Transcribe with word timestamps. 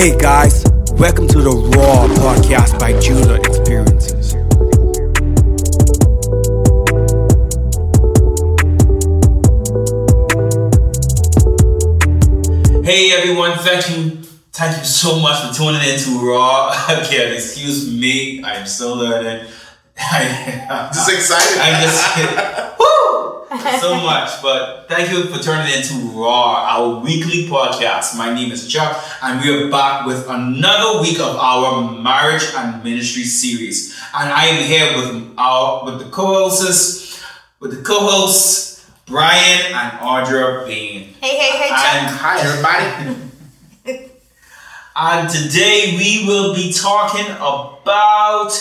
Hey 0.00 0.16
guys, 0.16 0.64
welcome 0.92 1.28
to 1.28 1.42
the 1.42 1.50
Raw 1.50 2.08
podcast 2.16 2.80
by 2.80 2.98
Jula 3.00 3.34
Experiences. 3.34 4.32
Hey 12.82 13.12
everyone, 13.12 13.58
thank 13.58 13.90
you, 13.90 14.22
thank 14.52 14.78
you 14.78 14.84
so 14.84 15.18
much 15.18 15.46
for 15.46 15.52
tuning 15.52 15.86
in 15.86 15.98
to 15.98 16.26
Raw. 16.26 16.70
Again, 16.88 17.34
excuse 17.34 17.92
me, 17.92 18.42
I'm 18.42 18.64
still 18.64 18.96
learning. 18.96 19.46
I, 19.98 20.22
am 20.70 20.94
Just 20.94 21.12
excited. 21.12 21.58
I'm 21.60 21.82
just 21.82 22.78
woo 22.78 22.79
so 23.80 23.94
much, 23.96 24.42
but 24.42 24.86
thank 24.88 25.10
you 25.10 25.24
for 25.24 25.42
turning 25.42 25.72
into 25.72 25.94
Raw, 26.10 26.66
our 26.68 27.00
weekly 27.00 27.46
podcast. 27.48 28.16
My 28.16 28.32
name 28.34 28.52
is 28.52 28.68
Chuck, 28.68 29.02
and 29.22 29.40
we 29.40 29.50
are 29.50 29.70
back 29.70 30.04
with 30.04 30.28
another 30.28 31.00
week 31.00 31.18
of 31.18 31.36
our 31.36 31.90
marriage 31.90 32.44
and 32.54 32.84
ministry 32.84 33.24
series. 33.24 33.98
And 34.14 34.30
I 34.30 34.44
am 34.46 34.62
here 34.62 34.96
with 34.96 35.34
our 35.38 35.86
with 35.86 35.98
the 35.98 36.10
co-hosts, 36.10 37.22
with 37.60 37.74
the 37.74 37.82
co-hosts 37.82 38.90
Brian 39.06 39.72
and 39.72 39.92
Audra 40.00 40.66
Bain. 40.66 41.14
Hey, 41.22 41.38
hey, 41.38 41.58
hey, 41.58 41.68
Chuck. 41.70 41.94
And 41.94 42.16
Hi, 42.16 42.40
everybody. 43.86 44.06
And 44.94 45.30
today 45.30 45.94
we 45.96 46.26
will 46.26 46.54
be 46.54 46.70
talking 46.70 47.24
about 47.30 48.52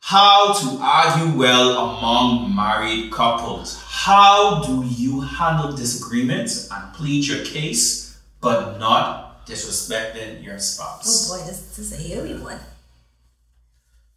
how 0.00 0.54
to 0.54 0.78
argue 0.80 1.36
well 1.38 1.90
among 1.90 2.54
married 2.54 3.12
couples. 3.12 3.82
How 3.96 4.60
do 4.62 4.84
you 4.84 5.22
handle 5.22 5.72
disagreements 5.72 6.68
and 6.70 6.92
plead 6.92 7.26
your 7.26 7.42
case, 7.46 8.18
but 8.42 8.78
not 8.78 9.46
disrespecting 9.46 10.44
your 10.44 10.58
spouse? 10.58 11.08
Oh 11.32 11.38
boy, 11.38 11.46
this, 11.46 11.60
this 11.74 11.78
is 11.78 11.92
a 11.94 11.96
hairy 12.08 12.34
one. 12.38 12.60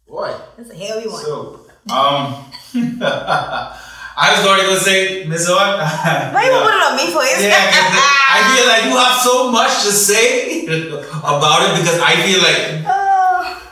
Boy. 0.06 0.34
This 0.58 0.66
is 0.68 0.72
a 0.72 0.76
hairy 0.84 1.08
one. 1.08 1.24
So, 1.24 1.60
um, 1.90 2.44
I 4.20 4.36
was 4.36 4.46
already 4.46 4.64
going 4.68 4.78
to 4.78 4.84
say, 4.84 5.24
Miss 5.26 5.48
On. 5.48 5.56
Why 6.36 6.44
you 6.44 6.60
put 6.60 6.76
it 6.76 6.84
on 6.84 6.96
me 7.00 7.06
for 7.16 7.24
it? 7.24 7.40
Yeah, 7.40 7.72
'cause 7.72 7.96
I 8.36 8.38
feel 8.52 8.66
like 8.68 8.84
you 8.84 8.96
have 9.00 9.16
so 9.24 9.50
much 9.50 9.72
to 9.88 9.90
say 9.92 10.66
about 11.24 11.60
it 11.72 11.80
because 11.80 11.98
I 12.04 12.20
feel 12.20 12.40
like 12.44 12.84
Oh, 12.84 12.99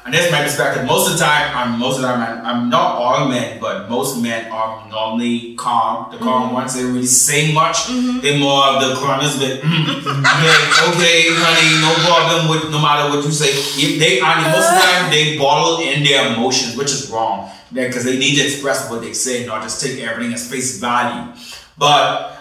And 0.09 0.17
that's 0.17 0.33
my 0.33 0.43
perspective. 0.43 0.87
Most 0.87 1.13
of 1.13 1.19
the 1.19 1.23
time, 1.23 1.53
I'm 1.55 1.79
most 1.79 1.97
of 1.97 2.01
the 2.01 2.09
time, 2.09 2.23
I'm, 2.25 2.47
I'm 2.47 2.71
not 2.71 2.97
all 2.97 3.29
men, 3.29 3.61
but 3.61 3.91
most 3.91 4.23
men 4.23 4.51
are 4.51 4.89
normally 4.89 5.55
calm. 5.57 6.11
The 6.11 6.17
calm 6.17 6.45
mm-hmm. 6.45 6.55
ones, 6.55 6.75
they 6.75 6.83
really 6.83 7.05
say 7.05 7.53
much. 7.53 7.77
Mm-hmm. 7.93 8.21
They're 8.21 8.39
more 8.39 8.65
of 8.65 8.81
the 8.81 8.95
grunters, 8.95 9.37
but 9.37 9.61
mm, 9.61 9.85
yeah, 10.25 10.89
okay, 10.89 11.29
honey, 11.29 11.77
no 11.85 11.93
problem 12.09 12.49
with 12.49 12.73
no 12.73 12.81
matter 12.81 13.15
what 13.15 13.23
you 13.23 13.31
say. 13.31 13.53
If 13.53 14.01
they, 14.01 14.23
I 14.23 14.41
mean, 14.41 14.51
most 14.51 14.73
of 14.73 14.77
the 14.77 14.81
time, 14.81 15.11
they 15.11 15.37
bottle 15.37 15.85
in 15.85 16.03
their 16.03 16.33
emotions, 16.33 16.75
which 16.75 16.91
is 16.91 17.11
wrong. 17.11 17.51
Because 17.71 18.05
they 18.05 18.19
need 18.19 18.37
to 18.37 18.45
express 18.47 18.89
what 18.89 19.03
they 19.03 19.13
say, 19.13 19.45
not 19.45 19.63
just 19.63 19.85
take 19.85 20.01
everything 20.01 20.33
as 20.33 20.51
face 20.51 20.81
value. 20.81 21.35
But 21.77 22.35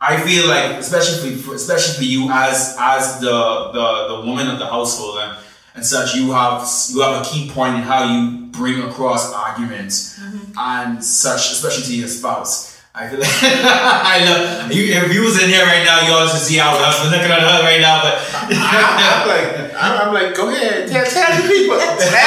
I 0.00 0.20
feel 0.20 0.46
like, 0.46 0.78
especially 0.78 1.34
for, 1.34 1.56
especially 1.56 1.96
for 1.96 2.04
you 2.04 2.30
as 2.30 2.76
as 2.78 3.18
the 3.18 3.72
the, 3.72 4.14
the 4.14 4.26
woman 4.28 4.46
of 4.46 4.60
the 4.60 4.66
household 4.66 5.18
and, 5.18 5.38
and 5.74 5.84
such, 5.86 6.14
you 6.14 6.32
have 6.32 6.68
you 6.90 7.00
have 7.00 7.24
a 7.24 7.28
key 7.28 7.50
point 7.50 7.76
in 7.76 7.82
how 7.82 8.04
you 8.04 8.46
bring 8.46 8.82
across 8.82 9.32
arguments 9.32 10.20
and 10.58 11.04
such, 11.04 11.52
especially 11.52 11.84
to 11.84 11.94
your 11.96 12.08
spouse. 12.08 12.70
I 12.92 13.08
feel 13.08 13.20
like 13.20 13.28
I 13.42 14.24
love 14.24 14.72
you. 14.72 14.82
If 14.92 15.14
you 15.14 15.22
was 15.22 15.40
in 15.40 15.48
here 15.48 15.64
right 15.64 15.84
now, 15.84 16.06
you 16.06 16.12
all 16.12 16.26
should 16.26 16.40
see 16.40 16.56
how 16.56 16.76
I 16.76 16.88
was 16.88 17.04
looking 17.12 17.30
at 17.30 17.40
her 17.40 17.62
right 17.62 17.80
now. 17.80 18.02
But 18.02 18.18
I, 18.32 19.22
am 19.22 19.28
like, 19.28 19.74
I'm, 19.74 20.08
I'm 20.08 20.14
like, 20.14 20.34
go 20.34 20.48
ahead, 20.48 20.88
tell, 20.88 21.04
tell 21.06 21.40
the 21.40 21.48
people, 21.48 21.78
tell 21.78 21.96
the 21.96 22.02
people. 22.02 22.20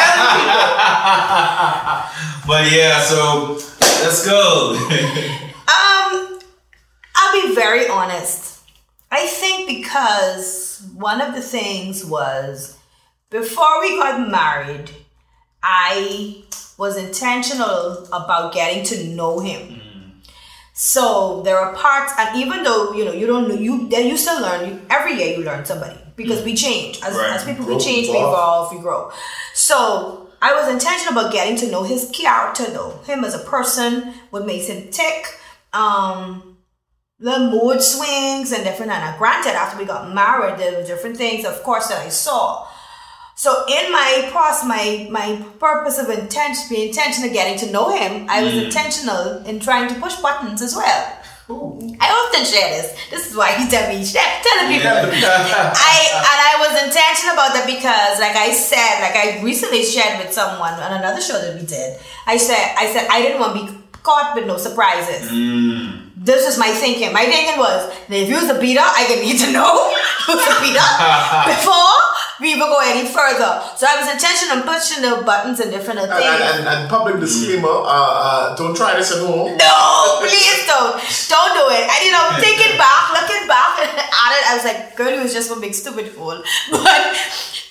but 2.47 2.71
yeah, 2.71 3.01
so 3.01 3.59
let's 4.03 4.25
go. 4.25 4.77
Um, 5.63 6.39
I'll 7.15 7.41
be 7.41 7.55
very 7.55 7.87
honest. 7.87 8.61
I 9.09 9.25
think 9.27 9.67
because 9.67 10.85
one 10.93 11.21
of 11.21 11.33
the 11.35 11.41
things 11.41 12.03
was 12.05 12.77
before 13.33 13.81
we 13.81 13.97
got 13.97 14.29
married, 14.29 14.91
I 15.63 16.43
was 16.77 16.95
intentional 16.97 18.05
about 18.13 18.53
getting 18.53 18.83
to 18.85 19.07
know 19.07 19.39
him. 19.39 19.81
So 20.73 21.41
there 21.41 21.57
are 21.57 21.73
parts, 21.75 22.13
and 22.17 22.35
even 22.37 22.63
though 22.63 22.93
you 22.93 23.05
know 23.05 23.11
you 23.11 23.27
don't 23.27 23.47
know 23.49 23.55
you, 23.55 23.89
then 23.89 24.07
you 24.07 24.17
still 24.17 24.41
learn. 24.41 24.69
You, 24.69 24.81
every 24.89 25.13
year 25.15 25.37
you 25.37 25.43
learn 25.43 25.65
somebody 25.65 25.99
because 26.15 26.43
we 26.43 26.55
change 26.55 26.99
as, 27.03 27.15
Right. 27.15 27.31
as 27.31 27.43
people. 27.43 27.65
Grow, 27.65 27.75
we 27.75 27.83
change, 27.83 28.07
we 28.07 28.13
evolve. 28.15 28.71
we 28.73 28.79
grow. 28.79 29.11
So 29.53 30.29
I 30.41 30.53
was 30.53 30.67
intentional 30.71 31.13
about 31.17 31.31
getting 31.31 31.55
to 31.57 31.71
know 31.71 31.83
his 31.83 32.09
character, 32.13 32.65
though 32.65 32.99
him 33.05 33.23
as 33.23 33.33
a 33.33 33.39
person, 33.39 34.13
what 34.29 34.45
makes 34.45 34.67
him 34.67 34.89
tick, 34.91 35.39
um, 35.73 36.57
the 37.19 37.37
mood 37.39 37.81
swings 37.81 38.51
and 38.51 38.63
different. 38.63 38.91
And 38.91 39.03
uh, 39.03 39.17
granted, 39.17 39.53
after 39.55 39.77
we 39.77 39.85
got 39.85 40.13
married, 40.13 40.59
there 40.59 40.77
were 40.77 40.85
different 40.85 41.17
things, 41.17 41.45
of 41.45 41.61
course, 41.63 41.87
that 41.87 41.99
I 42.05 42.09
saw. 42.09 42.67
So 43.35 43.65
in 43.67 43.91
my 43.91 44.29
process, 44.31 44.67
my 44.67 45.07
my 45.09 45.43
purpose 45.59 45.97
of 45.97 46.09
intention, 46.09 46.69
being 46.69 46.89
intentional 46.89 47.33
getting 47.33 47.57
to 47.65 47.71
know 47.71 47.89
him, 47.89 48.27
I 48.29 48.43
was 48.43 48.53
intentional 48.53 49.43
in 49.45 49.59
trying 49.59 49.89
to 49.89 49.99
push 49.99 50.15
buttons 50.17 50.61
as 50.61 50.75
well. 50.75 51.19
I 51.49 52.07
often 52.07 52.45
share 52.45 52.69
this. 52.71 52.95
This 53.09 53.29
is 53.29 53.35
why 53.35 53.51
he 53.59 53.67
tell 53.67 53.89
me 53.91 54.05
share, 54.05 54.23
tell 54.41 54.63
the 54.63 54.71
people. 54.71 54.87
I 54.87 55.97
and 56.23 56.39
I 56.39 56.55
was 56.61 56.71
intentional 56.87 57.33
about 57.35 57.51
that 57.57 57.67
because, 57.67 58.21
like 58.21 58.37
I 58.37 58.53
said, 58.53 59.01
like 59.01 59.17
I 59.17 59.43
recently 59.43 59.83
shared 59.83 60.23
with 60.23 60.31
someone 60.31 60.73
on 60.73 60.93
another 60.93 61.19
show 61.19 61.35
that 61.41 61.59
we 61.59 61.65
did. 61.65 61.99
I 62.25 62.37
said, 62.37 62.75
I 62.77 62.87
said 62.93 63.07
I 63.09 63.21
didn't 63.21 63.41
want 63.41 63.59
to 63.59 63.65
be 63.65 63.83
caught 64.03 64.35
with 64.35 64.47
no 64.47 64.57
surprises. 64.57 65.31
Mm. 65.31 66.11
This 66.15 66.47
is 66.47 66.57
my 66.57 66.71
thinking. 66.71 67.11
My 67.11 67.25
thinking 67.25 67.59
was, 67.59 67.91
if 68.07 68.29
you 68.29 68.35
was 68.35 68.49
a 68.49 68.59
beater, 68.59 68.79
I 68.79 69.03
can 69.11 69.19
need 69.19 69.39
to 69.43 69.51
know 69.51 69.91
who's 70.25 70.39
a 70.47 70.55
beater 70.63 70.79
before 71.51 72.12
we 72.43 72.51
even 72.51 72.67
go 72.67 72.77
any 72.83 73.07
further. 73.07 73.63
So 73.79 73.87
I 73.87 73.95
was 74.03 74.11
intentional 74.11 74.59
in 74.59 74.63
pushing 74.67 74.99
the 74.99 75.23
buttons 75.23 75.63
and 75.63 75.71
different 75.71 76.03
things. 76.03 76.11
and, 76.11 76.43
and, 76.43 76.67
and 76.67 76.81
public 76.91 77.23
disclaimer, 77.23 77.71
uh, 77.71 77.87
uh, 77.87 78.55
don't 78.59 78.75
try 78.75 78.99
this 78.99 79.15
at 79.15 79.23
home. 79.23 79.55
No, 79.55 80.19
please 80.19 80.67
don't. 80.67 80.99
Don't 81.31 81.53
do 81.55 81.65
it. 81.71 81.87
And 81.87 81.99
you 82.03 82.11
know, 82.11 82.35
thinking 82.43 82.75
back, 82.75 83.15
looking 83.15 83.47
back 83.47 83.79
at 83.87 84.29
it, 84.35 84.43
I 84.43 84.59
was 84.59 84.65
like, 84.67 84.95
girl, 84.99 85.15
you 85.15 85.23
was 85.23 85.33
just 85.33 85.49
one 85.49 85.61
big 85.63 85.73
stupid 85.73 86.09
fool. 86.11 86.43
But 86.71 87.15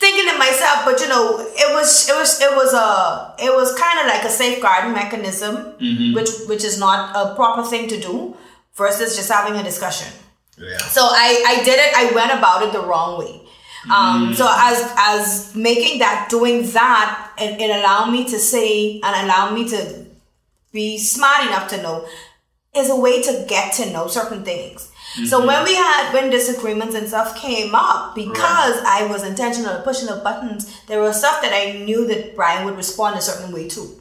thinking 0.00 0.27
to 0.33 0.38
myself, 0.38 0.89
but 0.89 1.00
you 1.00 1.09
know, 1.09 1.39
it 1.39 1.71
was 1.77 2.09
it 2.09 2.16
was 2.16 2.41
it 2.41 2.50
was 2.56 2.72
a 2.72 3.34
it 3.39 3.53
was 3.54 3.77
kind 3.78 4.00
of 4.00 4.06
like 4.09 4.25
a 4.25 4.33
safeguarding 4.33 4.93
mechanism, 4.97 5.77
which 6.16 6.31
which 6.49 6.65
is 6.65 6.81
not 6.81 7.15
a 7.15 7.34
proper 7.37 7.62
thing 7.62 7.89
to 7.89 8.00
do 8.00 8.34
versus 8.75 9.16
just 9.16 9.31
having 9.31 9.54
a 9.60 9.62
discussion. 9.62 10.09
Yeah. 10.59 10.77
So 10.78 11.03
I, 11.03 11.44
I 11.47 11.65
did 11.65 11.78
it. 11.78 11.93
I 11.97 12.12
went 12.15 12.33
about 12.33 12.62
it 12.62 12.72
the 12.72 12.81
wrong 12.81 13.19
way. 13.19 13.41
Um, 13.91 14.32
so 14.34 14.47
as 14.48 14.93
as 14.97 15.54
making 15.56 15.98
that, 15.98 16.28
doing 16.31 16.66
that, 16.72 17.32
it, 17.38 17.60
it 17.60 17.70
allowed 17.70 18.10
me 18.10 18.25
to 18.25 18.38
say 18.38 19.00
and 19.03 19.25
allowed 19.26 19.54
me 19.54 19.69
to 19.69 20.06
be 20.72 20.98
smart 20.98 21.47
enough 21.47 21.69
to 21.70 21.82
know 21.82 22.06
is 22.75 22.88
a 22.88 22.97
way 22.97 23.21
to 23.22 23.44
get 23.48 23.72
to 23.75 23.91
know 23.91 24.06
certain 24.06 24.44
things. 24.44 24.91
So 25.26 25.47
when 25.47 25.62
we 25.65 25.75
had 25.75 26.15
when 26.15 26.31
disagreements 26.31 26.94
and 26.94 27.06
stuff 27.06 27.37
came 27.37 27.75
up, 27.75 28.15
because 28.15 28.81
I 28.87 29.06
was 29.10 29.25
intentional 29.25 29.82
pushing 29.82 30.06
the 30.06 30.16
buttons, 30.16 30.81
there 30.87 31.03
was 31.03 31.18
stuff 31.18 31.42
that 31.42 31.53
I 31.53 31.84
knew 31.84 32.06
that 32.06 32.34
Brian 32.34 32.65
would 32.65 32.77
respond 32.77 33.18
a 33.18 33.21
certain 33.21 33.53
way 33.53 33.68
to. 33.68 34.01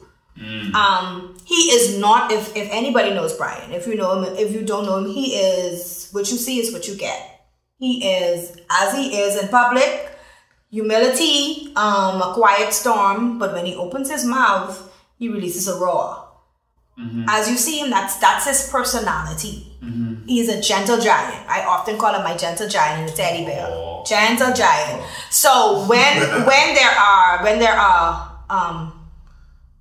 Um, 0.74 1.36
he 1.44 1.70
is 1.72 1.98
not. 1.98 2.32
If 2.32 2.56
if 2.56 2.68
anybody 2.70 3.12
knows 3.12 3.36
Brian, 3.36 3.72
if 3.72 3.86
you 3.86 3.96
know 3.96 4.22
him, 4.22 4.34
if 4.36 4.52
you 4.52 4.62
don't 4.62 4.86
know 4.86 4.98
him, 4.98 5.10
he 5.10 5.34
is 5.34 6.08
what 6.12 6.30
you 6.30 6.38
see 6.38 6.58
is 6.58 6.72
what 6.72 6.88
you 6.88 6.96
get. 6.96 7.31
He 7.82 8.06
is 8.06 8.56
as 8.70 8.94
he 8.94 9.18
is 9.18 9.42
in 9.42 9.48
public. 9.48 10.08
Humility, 10.70 11.72
um, 11.74 12.22
a 12.22 12.32
quiet 12.32 12.72
storm, 12.72 13.40
but 13.40 13.52
when 13.52 13.66
he 13.66 13.74
opens 13.74 14.08
his 14.08 14.24
mouth, 14.24 14.72
he 15.18 15.28
releases 15.28 15.66
a 15.66 15.74
roar. 15.78 16.28
As 17.28 17.50
you 17.50 17.56
see 17.56 17.80
him, 17.80 17.90
that's 17.90 18.18
that's 18.18 18.46
his 18.46 18.68
personality. 18.70 19.66
He's 20.28 20.48
a 20.48 20.60
gentle 20.62 20.98
giant. 21.00 21.42
I 21.48 21.64
often 21.64 21.98
call 21.98 22.14
him 22.14 22.22
my 22.22 22.36
gentle 22.36 22.68
giant 22.68 23.00
in 23.00 23.06
the 23.06 23.12
teddy 23.20 23.44
bear. 23.44 23.66
Aw. 23.66 24.04
Gentle 24.04 24.52
giant. 24.54 25.02
So 25.30 25.84
when 25.88 26.12
when 26.50 26.66
there 26.78 26.94
are 27.10 27.42
when 27.42 27.58
there 27.58 27.74
are 27.74 28.30
um, 28.48 28.76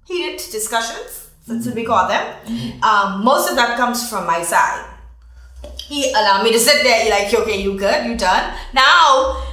heated 0.07 0.41
discussions, 0.51 1.29
that's 1.47 1.67
what 1.67 1.75
we 1.75 1.85
call 1.85 2.07
them. 2.07 2.25
Um, 2.81 3.23
most 3.23 3.47
of 3.49 3.55
that 3.57 3.77
comes 3.77 4.09
from 4.09 4.25
my 4.25 4.41
side. 4.41 4.87
He 5.87 6.09
allowed 6.11 6.43
me 6.43 6.51
to 6.51 6.59
sit 6.59 6.83
there. 6.83 7.03
You're 7.05 7.15
like, 7.15 7.33
okay, 7.33 7.61
you 7.61 7.77
good? 7.77 8.05
You 8.05 8.17
done? 8.17 8.53
Now, 8.73 9.43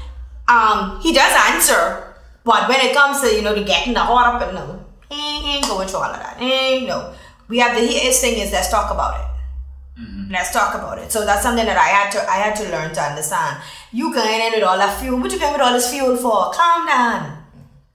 um, 0.49 1.01
he 1.01 1.13
does 1.13 1.33
answer, 1.53 2.15
but 2.45 2.69
when 2.69 2.81
it 2.81 2.95
comes 2.95 3.21
to 3.21 3.35
you 3.35 3.43
know 3.43 3.55
to 3.55 3.65
getting 3.65 3.95
the 3.95 4.01
heart 4.01 4.35
up 4.35 4.49
and 4.49 4.55
no, 4.55 4.85
he 5.11 5.57
ain't 5.57 5.67
going 5.67 5.89
through 5.89 6.01
all 6.01 6.05
of 6.05 6.21
that. 6.21 6.39
He 6.39 6.53
ain't 6.53 6.87
no. 6.89 7.15
We 7.49 7.59
have 7.59 7.77
the 7.77 7.87
his 7.87 8.21
thing 8.21 8.39
is 8.39 8.53
let's 8.53 8.71
talk 8.71 8.91
about 8.91 9.21
it. 9.21 9.29
Let's 10.31 10.53
talk 10.53 10.75
about 10.75 10.99
it. 10.99 11.11
So 11.11 11.25
that's 11.25 11.43
something 11.43 11.65
that 11.65 11.77
I 11.77 11.89
had 11.89 12.11
to 12.13 12.31
I 12.31 12.37
had 12.37 12.55
to 12.57 12.71
learn 12.71 12.95
to 12.95 13.01
understand. 13.01 13.61
You 13.93 14.13
going 14.13 14.41
in 14.41 14.53
with 14.53 14.63
all 14.63 14.77
that 14.77 15.01
fuel. 15.01 15.19
What 15.19 15.33
you 15.33 15.41
going 15.41 15.53
with 15.55 15.63
all 15.63 15.73
this 15.73 15.91
fuel 15.91 16.17
for? 16.17 16.53
Calm 16.53 16.87
down. 16.87 17.43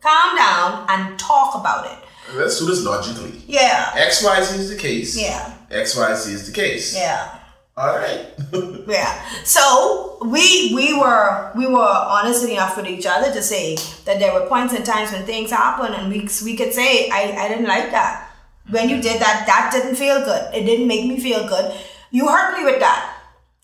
Calm 0.02 0.36
down 0.36 0.86
and 0.90 1.18
talk 1.18 1.56
about 1.56 1.86
it. 1.86 2.00
Let's 2.36 2.60
do 2.60 2.66
this 2.66 2.84
logically. 2.84 3.42
Yeah. 3.48 3.92
XYZ 3.96 4.60
is 4.60 4.70
the 4.70 4.76
case. 4.76 5.16
Yeah. 5.20 5.56
XYZ 5.70 6.28
is 6.34 6.48
the 6.48 6.54
case. 6.54 6.96
Yeah. 6.96 7.40
All 7.76 7.96
right. 7.98 8.28
Yeah. 8.86 9.24
So 9.46 10.20
we 10.22 10.76
we 10.76 10.94
were 10.94 11.52
we 11.56 11.66
were 11.66 11.80
honest 11.82 12.48
enough 12.48 12.76
with 12.76 12.86
each 12.86 13.06
other 13.06 13.32
to 13.32 13.42
say 13.42 13.78
that 14.06 14.20
there 14.20 14.34
were 14.34 14.46
points 14.48 14.74
and 14.74 14.86
times 14.86 15.12
when 15.12 15.26
things 15.26 15.52
happen 15.52 15.94
and 15.94 16.12
we 16.12 16.28
we 16.44 16.56
could 16.58 16.74
say 16.74 17.10
I, 17.10 17.32
I 17.32 17.48
didn't 17.48 17.66
like 17.68 17.92
that. 17.92 18.30
When 18.70 18.90
you 18.90 19.02
did 19.02 19.22
that, 19.22 19.48
that 19.48 19.72
didn't 19.72 19.96
feel 19.96 20.20
good. 20.20 20.54
It 20.54 20.66
didn't 20.66 20.88
make 20.88 21.06
me 21.08 21.20
feel 21.20 21.48
good. 21.48 21.74
You 22.12 22.28
hurt 22.28 22.58
me 22.58 22.66
with 22.66 22.80
that. 22.82 23.18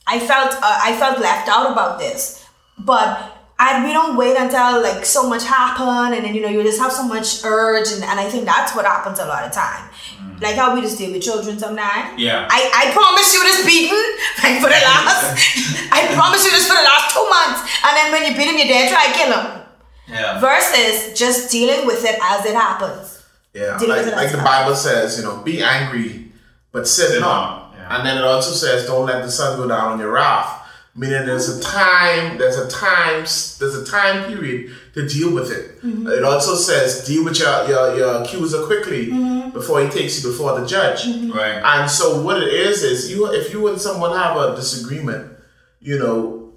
I 0.07 0.19
felt 0.19 0.53
uh, 0.53 0.79
I 0.81 0.95
felt 0.97 1.19
left 1.19 1.49
out 1.49 1.71
about 1.71 1.99
this. 1.99 2.45
But 2.79 3.38
I 3.59 3.83
we 3.85 3.91
don't 3.91 4.15
wait 4.15 4.37
until 4.37 4.81
like 4.81 5.05
so 5.05 5.27
much 5.27 5.43
happen 5.43 6.15
and 6.15 6.23
then 6.23 6.33
you 6.33 6.41
know 6.41 6.47
you 6.47 6.63
just 6.63 6.79
have 6.79 6.93
so 6.93 7.03
much 7.03 7.43
urge 7.43 7.91
and, 7.91 8.01
and 8.03 8.17
I 8.19 8.29
think 8.29 8.45
that's 8.45 8.73
what 8.73 8.85
happens 8.85 9.19
a 9.19 9.25
lot 9.25 9.43
of 9.43 9.51
time. 9.51 9.83
Mm. 10.17 10.41
Like 10.41 10.55
how 10.55 10.73
we 10.73 10.79
just 10.81 10.97
deal 10.97 11.11
with 11.11 11.21
children 11.21 11.59
sometimes. 11.59 12.17
Yeah. 12.17 12.47
I, 12.49 12.87
I 12.87 12.91
promise 12.95 13.27
you 13.33 13.43
this 13.43 13.65
beating 13.65 13.99
like 14.43 14.63
for 14.63 14.71
the 14.71 14.79
last 14.89 15.35
I 15.91 16.07
promise 16.15 16.45
you 16.45 16.51
this 16.51 16.67
for 16.71 16.77
the 16.79 16.87
last 16.87 17.11
two 17.13 17.27
months. 17.27 17.59
And 17.83 17.91
then 17.97 18.07
when 18.15 18.23
you 18.25 18.31
beat 18.37 18.47
him, 18.47 18.57
you're 18.57 18.71
dead, 18.71 18.87
try 18.89 19.11
to 19.11 19.13
kill 19.13 19.31
him. 19.35 19.61
Yeah. 20.07 20.39
Versus 20.39 21.17
just 21.19 21.51
dealing 21.51 21.85
with 21.85 22.03
it 22.05 22.17
as 22.23 22.45
it 22.45 22.55
happens. 22.55 23.23
Yeah, 23.53 23.77
Deal 23.77 23.89
like, 23.89 24.05
like 24.05 24.31
the 24.31 24.37
well. 24.37 24.45
Bible 24.45 24.75
says, 24.75 25.17
you 25.17 25.23
know, 25.23 25.37
be 25.43 25.61
angry, 25.61 26.31
but 26.71 26.87
sin 26.87 27.07
Sin 27.09 27.21
not. 27.21 27.73
not, 27.73 27.75
yeah. 27.75 27.97
And 27.97 28.05
then 28.07 28.17
it 28.17 28.23
also 28.23 28.51
says, 28.51 28.85
don't 28.85 29.05
let 29.05 29.23
the 29.23 29.31
sun 29.31 29.57
go 29.57 29.67
down 29.67 29.93
on 29.93 29.99
your 29.99 30.11
wrath. 30.11 30.58
Meaning, 30.95 31.27
there's 31.27 31.47
a 31.49 31.61
time, 31.61 32.37
there's 32.37 32.57
a 32.57 32.67
time, 32.69 33.19
there's 33.59 33.75
a 33.75 33.85
time 33.85 34.25
period 34.27 34.71
to 34.95 35.07
deal 35.07 35.33
with 35.33 35.51
it. 35.51 35.81
Mm-hmm. 35.81 36.07
It 36.07 36.23
also 36.23 36.55
says, 36.55 37.05
deal 37.05 37.23
with 37.23 37.39
your 37.39 37.67
your, 37.69 37.95
your 37.95 38.21
accuser 38.23 38.65
quickly 38.65 39.07
Mm-hmm. 39.07 39.51
before 39.51 39.81
he 39.81 39.89
takes 39.89 40.21
you 40.21 40.29
before 40.29 40.59
the 40.59 40.65
judge. 40.65 41.05
Right. 41.33 41.61
And 41.63 41.89
so 41.89 42.21
what 42.21 42.41
it 42.41 42.53
is 42.53 42.83
is 42.83 43.09
you 43.11 43.31
if 43.31 43.53
you 43.53 43.67
and 43.67 43.79
someone 43.79 44.17
have 44.17 44.35
a 44.35 44.55
disagreement, 44.55 45.37
you 45.79 45.97
know, 45.99 46.53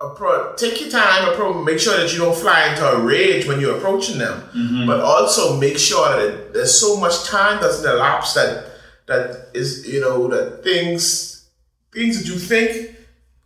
appro- 0.00 0.56
take 0.56 0.80
your 0.80 0.90
time, 0.90 1.32
appro- 1.32 1.64
make 1.64 1.78
sure 1.78 1.96
that 1.96 2.12
you 2.12 2.18
don't 2.18 2.36
fly 2.36 2.68
into 2.70 2.84
a 2.86 3.00
rage 3.00 3.46
when 3.46 3.60
you're 3.60 3.76
approaching 3.76 4.18
them, 4.18 4.86
but 4.86 5.00
also 5.00 5.58
make 5.58 5.78
sure 5.78 6.08
that 6.10 6.20
it, 6.20 6.52
there's 6.52 6.74
so 6.78 6.96
much 6.96 7.24
time 7.24 7.60
doesn't 7.60 7.88
elapse 7.90 8.34
that 8.34 8.66
that 9.06 9.48
is 9.54 9.86
you 9.86 10.00
know 10.00 10.28
that 10.28 10.62
things 10.64 11.48
things 11.92 12.18
that 12.18 12.26
you 12.26 12.38
think 12.38 12.93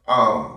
um 0.09 0.55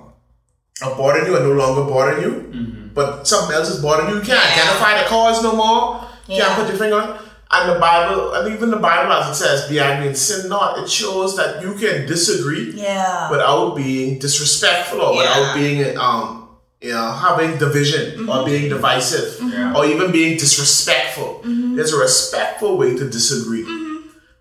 are 0.81 0.95
bothering 0.95 1.27
you 1.27 1.35
are 1.37 1.41
no 1.43 1.51
longer 1.53 1.83
bothering 1.91 2.23
you, 2.23 2.31
mm-hmm. 2.31 2.87
but 2.93 3.27
something 3.27 3.55
else 3.55 3.69
is 3.69 3.81
bothering 3.81 4.09
you. 4.09 4.15
You 4.15 4.21
can't 4.21 4.43
identify 4.51 5.01
the 5.01 5.07
cause 5.07 5.43
no 5.43 5.55
more. 5.55 6.01
You 6.27 6.37
Yeah. 6.37 6.45
can't 6.45 6.55
put 6.59 6.67
your 6.69 6.77
finger 6.77 6.95
on. 7.01 7.09
it. 7.09 7.21
And 7.53 7.75
the 7.75 7.79
Bible, 7.79 8.33
and 8.33 8.53
even 8.55 8.71
the 8.71 8.77
Bible, 8.77 9.11
as 9.11 9.29
it 9.29 9.43
says, 9.43 9.67
be 9.69 9.77
angry 9.79 10.07
and 10.07 10.17
sin 10.17 10.47
not. 10.49 10.79
It 10.79 10.89
shows 10.89 11.35
that 11.35 11.61
you 11.61 11.73
can 11.75 12.07
disagree 12.07 12.71
Yeah. 12.73 13.29
without 13.29 13.75
being 13.75 14.19
disrespectful 14.19 15.01
or 15.01 15.17
without 15.17 15.41
Yeah. 15.47 15.53
being 15.59 15.97
um 15.97 16.47
you 16.81 16.93
know 16.93 17.11
having 17.11 17.57
division 17.57 18.05
or 18.29 18.35
mm-hmm. 18.37 18.45
being 18.45 18.69
divisive 18.69 19.37
Yeah. 19.53 19.75
or 19.75 19.85
even 19.85 20.11
being 20.11 20.37
disrespectful. 20.37 21.41
There's 21.75 21.93
a 21.93 21.97
respectful 21.97 22.77
way 22.77 22.95
to 22.95 23.05
disagree. 23.17 23.65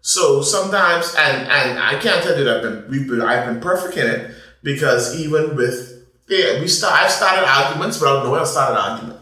So 0.03 0.41
sometimes, 0.41 1.15
and 1.19 1.37
and 1.59 1.79
I 1.79 1.93
can't 2.05 2.23
tell 2.25 2.39
you 2.39 2.45
that 2.45 2.57
I've 2.57 2.63
been, 2.63 2.85
we've 2.91 3.09
been 3.09 3.21
I've 3.21 3.45
been 3.47 3.61
perfect 3.61 3.97
in 3.99 4.07
it 4.07 4.21
because 4.63 5.19
even 5.21 5.57
with 5.57 6.07
yeah, 6.29 6.61
we 6.61 6.69
start 6.69 6.95
I've 7.03 7.11
started 7.11 7.45
arguments 7.49 8.01
without 8.01 8.25
knowing 8.25 8.41
I 8.41 8.45
started 8.45 8.79
an 8.79 8.91
argument. 8.93 9.21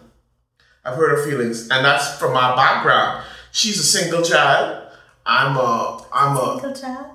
I've 0.84 0.94
hurt 0.96 1.10
her 1.18 1.24
feelings, 1.30 1.68
and 1.70 1.84
that's 1.84 2.16
from 2.18 2.32
my 2.32 2.54
background. 2.56 3.24
She's 3.52 3.78
a 3.78 3.82
single 3.82 4.22
child. 4.22 4.88
I'm 5.26 5.56
a 5.56 6.04
I'm 6.12 6.36
a 6.36 6.58
Single 6.60 6.72
child. 6.80 7.06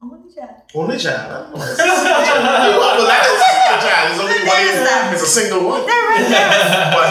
Only 0.00 0.32
child. 0.32 0.62
only 0.74 0.96
child. 0.96 1.32
I 1.32 1.50
don't 1.50 1.52
well, 2.78 3.06
that 3.06 3.24
is 3.26 3.34
a 3.34 3.44
single 3.50 3.80
child. 3.82 4.04
There's 4.08 4.20
only 4.20 4.38
one. 4.46 4.84
that. 4.84 5.10
It's 5.12 5.22
a 5.22 5.26
single 5.26 5.68
one. 5.68 5.80
They're 5.86 6.08
right 6.08 6.26
there. 6.28 6.48
But 6.94 7.10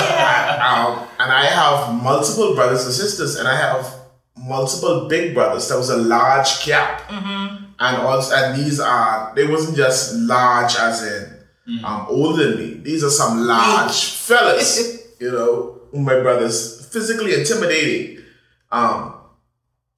um, 0.68 1.08
and 1.20 1.32
I 1.32 1.46
have 1.46 2.02
multiple 2.02 2.56
brothers 2.56 2.86
and 2.86 2.94
sisters, 2.94 3.36
and 3.36 3.48
I 3.48 3.56
have 3.56 3.94
multiple 4.38 5.08
big 5.10 5.34
brothers. 5.34 5.68
There 5.68 5.78
was 5.78 5.90
a 5.90 5.98
large 5.98 6.66
gap, 6.66 7.02
and 7.80 7.98
also 7.98 8.36
and 8.36 8.60
these 8.60 8.80
are 8.80 9.34
they 9.36 9.46
wasn't 9.48 9.78
just 9.78 10.16
large 10.16 10.76
as 10.76 11.04
in 11.04 11.38
um, 11.84 12.06
older 12.10 12.50
than 12.50 12.58
me. 12.58 12.74
These 12.82 13.04
are 13.04 13.10
some 13.10 13.46
large 13.46 14.12
fellas. 14.12 14.96
You 15.20 15.32
know, 15.32 15.82
my 15.94 16.20
brothers 16.20 16.86
physically 16.94 17.34
intimidating. 17.34 18.24
Um, 18.72 19.16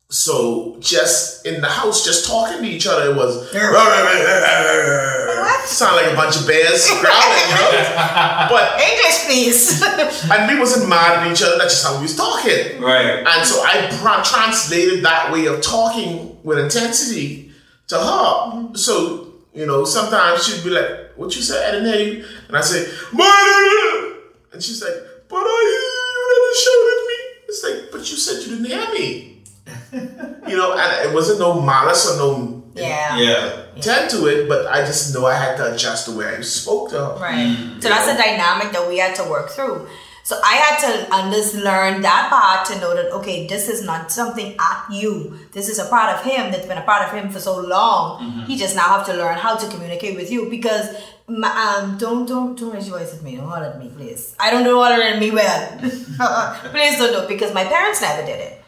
so 0.09 0.77
just 0.79 1.45
in 1.45 1.59
the 1.59 1.67
house, 1.67 2.05
just 2.05 2.25
talking 2.25 2.59
to 2.59 2.63
each 2.63 2.87
other, 2.87 3.11
it 3.11 3.17
was 3.17 3.51
sound 5.65 5.97
like 5.97 6.09
a 6.09 6.15
bunch 6.15 6.37
of 6.39 6.47
bears 6.47 6.87
growling, 6.87 7.49
you 7.49 7.55
know. 7.55 7.69
But 8.49 8.79
English, 8.79 9.25
please. 9.25 9.83
and 10.31 10.49
we 10.49 10.57
wasn't 10.57 10.87
mad 10.87 11.19
at 11.19 11.29
each 11.33 11.41
other. 11.43 11.57
That's 11.57 11.73
just 11.73 11.85
how 11.85 11.97
we 11.97 12.03
was 12.03 12.15
talking. 12.15 12.81
Right. 12.81 13.27
And 13.27 13.45
so 13.45 13.61
I 13.61 13.89
translated 14.23 15.03
that 15.03 15.33
way 15.33 15.47
of 15.47 15.59
talking 15.61 16.37
with 16.43 16.59
intensity 16.59 17.48
to 17.89 17.97
her. 17.97 18.01
Mm-hmm. 18.01 18.75
So, 18.75 19.33
you 19.53 19.65
know, 19.65 19.83
sometimes 19.85 20.45
she'd 20.45 20.63
be 20.63 20.69
like, 20.69 21.13
What 21.15 21.35
you 21.35 21.41
say? 21.41 21.67
I 21.67 21.71
didn't. 21.71 22.25
And 22.47 22.57
I 22.57 22.61
say, 22.61 22.89
"Mother!" 23.11 24.15
And 24.53 24.63
she's 24.63 24.81
like, 24.81 24.95
But 25.27 25.43
I 25.43 25.61
you 25.69 26.25
never 26.33 26.53
shouted 26.63 26.95
at 26.95 27.03
me. 27.09 27.17
It's 27.47 27.63
like, 27.63 27.91
But 27.91 28.09
you 28.09 28.17
said 28.17 28.43
you 28.43 28.57
didn't 28.57 28.65
hear 28.65 28.87
me. 28.93 29.43
you 30.49 30.57
know, 30.57 30.73
and 30.77 31.09
it 31.09 31.13
wasn't 31.13 31.39
no 31.39 31.61
malice 31.61 32.09
or 32.09 32.17
no 32.17 32.59
yeah. 32.75 33.17
Yeah. 33.17 33.65
intent 33.75 34.11
to 34.11 34.27
it, 34.27 34.47
but 34.47 34.67
I 34.67 34.85
just 34.85 35.13
know 35.13 35.25
I 35.25 35.35
had 35.35 35.57
to 35.57 35.73
adjust 35.73 36.05
the 36.05 36.15
way 36.15 36.25
I 36.27 36.41
spoke 36.41 36.89
to 36.91 36.97
her. 36.97 37.19
Right. 37.19 37.47
Mm. 37.47 37.81
So 37.81 37.89
that's 37.89 38.07
a 38.07 38.17
dynamic 38.17 38.71
that 38.71 38.87
we 38.87 38.97
had 38.97 39.15
to 39.15 39.23
work 39.23 39.49
through. 39.49 39.87
So 40.23 40.39
I 40.43 40.55
had 40.55 40.77
to 40.85 41.57
learn 41.63 42.01
that 42.01 42.29
part 42.29 42.65
to 42.67 42.79
know 42.79 42.95
that 42.95 43.11
okay, 43.13 43.47
this 43.47 43.67
is 43.69 43.83
not 43.83 44.11
something 44.11 44.55
at 44.59 44.85
you. 44.91 45.39
This 45.51 45.69
is 45.69 45.79
a 45.79 45.85
part 45.85 46.15
of 46.15 46.23
him 46.23 46.51
that's 46.51 46.67
been 46.67 46.77
a 46.77 46.83
part 46.83 47.07
of 47.07 47.13
him 47.17 47.29
for 47.31 47.39
so 47.39 47.59
long. 47.59 48.43
He 48.47 48.57
just 48.57 48.75
now 48.75 48.89
have 48.97 49.05
to 49.07 49.13
learn 49.13 49.37
how 49.37 49.55
to 49.57 49.67
communicate 49.69 50.15
with 50.15 50.31
you 50.31 50.49
because 50.49 50.87
m- 51.27 51.43
um 51.43 51.97
don't 51.97 52.25
don't 52.27 52.57
don't 52.59 52.73
raise 52.73 52.87
your 52.87 52.99
voice 52.99 53.13
at 53.15 53.23
me. 53.23 53.37
Don't 53.37 53.47
holler 53.47 53.65
at 53.67 53.79
me, 53.79 53.89
please. 53.95 54.35
I 54.39 54.51
don't 54.51 54.63
do 54.63 54.75
holler 54.75 55.01
at 55.01 55.17
me 55.19 55.31
well. 55.31 55.77
please 55.79 56.97
don't 56.97 57.13
do 57.13 57.19
it 57.23 57.27
because 57.27 57.53
my 57.53 57.63
parents 57.63 58.01
never 58.01 58.25
did 58.25 58.39
it. 58.39 58.61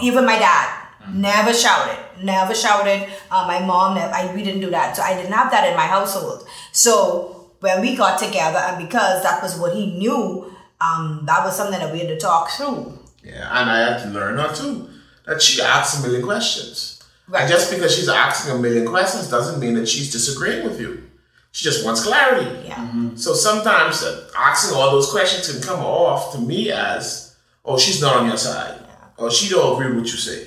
Even 0.00 0.24
my 0.26 0.38
dad 0.38 0.82
never 1.12 1.52
shouted, 1.54 1.96
never 2.24 2.52
shouted. 2.54 3.08
Uh, 3.30 3.44
my 3.46 3.60
mom, 3.60 3.94
never, 3.94 4.12
I, 4.12 4.34
we 4.34 4.42
didn't 4.42 4.60
do 4.60 4.70
that. 4.70 4.96
So 4.96 5.02
I 5.02 5.14
didn't 5.14 5.32
have 5.32 5.50
that 5.52 5.68
in 5.70 5.76
my 5.76 5.86
household. 5.86 6.46
So 6.72 7.52
when 7.60 7.80
we 7.80 7.94
got 7.96 8.18
together, 8.18 8.58
and 8.58 8.76
because 8.86 9.22
that 9.22 9.40
was 9.42 9.56
what 9.56 9.74
he 9.74 9.96
knew, 9.98 10.52
um, 10.80 11.22
that 11.26 11.44
was 11.44 11.56
something 11.56 11.78
that 11.78 11.92
we 11.92 12.00
had 12.00 12.08
to 12.08 12.18
talk 12.18 12.50
through. 12.50 12.98
Yeah, 13.24 13.48
and 13.60 13.70
I 13.70 13.78
had 13.78 14.02
to 14.02 14.08
learn 14.10 14.38
her 14.38 14.54
too. 14.54 14.88
That 15.26 15.42
she 15.42 15.60
asks 15.60 15.98
a 15.98 16.02
million 16.02 16.22
questions. 16.22 17.02
Right. 17.28 17.42
And 17.42 17.50
just 17.50 17.70
because 17.72 17.94
she's 17.94 18.08
asking 18.08 18.54
a 18.54 18.58
million 18.58 18.86
questions 18.86 19.28
doesn't 19.28 19.58
mean 19.58 19.74
that 19.74 19.88
she's 19.88 20.12
disagreeing 20.12 20.64
with 20.64 20.80
you. 20.80 21.02
She 21.50 21.64
just 21.64 21.84
wants 21.84 22.04
clarity. 22.04 22.68
Yeah. 22.68 23.14
So 23.16 23.34
sometimes 23.34 24.02
uh, 24.02 24.28
asking 24.36 24.76
all 24.76 24.92
those 24.92 25.10
questions 25.10 25.50
can 25.50 25.62
come 25.62 25.80
off 25.80 26.32
to 26.32 26.38
me 26.38 26.70
as, 26.70 27.34
oh, 27.64 27.78
she's 27.78 28.00
not 28.00 28.16
on 28.16 28.28
your 28.28 28.36
side. 28.36 28.80
Or 29.18 29.30
she 29.30 29.48
don't 29.48 29.72
agree 29.72 29.88
with 29.88 30.04
what 30.04 30.12
you 30.12 30.18
say. 30.18 30.44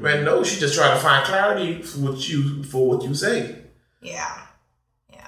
When 0.00 0.24
no, 0.24 0.44
she 0.44 0.60
just 0.60 0.76
trying 0.76 0.96
to 0.96 1.02
find 1.02 1.26
clarity 1.26 1.82
for 1.82 1.98
what 1.98 2.28
you 2.28 2.62
for 2.62 2.88
what 2.88 3.02
you 3.02 3.14
say. 3.14 3.56
Yeah. 4.00 4.42
Yeah. 5.12 5.26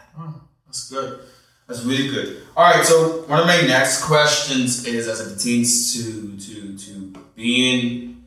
That's 0.65 0.89
good. 0.89 1.21
That's 1.69 1.85
really 1.85 2.09
good. 2.09 2.43
All 2.57 2.65
right. 2.65 2.83
So 2.85 3.23
one 3.27 3.41
of 3.41 3.47
my 3.47 3.61
next 3.61 4.03
questions 4.05 4.87
is 4.87 5.07
as 5.07 5.21
it 5.21 5.37
pertains 5.37 5.93
to 5.93 6.35
to 6.37 6.79
to 6.79 7.13
being 7.37 8.25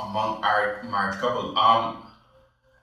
among 0.00 0.44
our 0.44 0.84
married 0.84 1.18
couple. 1.18 1.58
Um, 1.58 2.06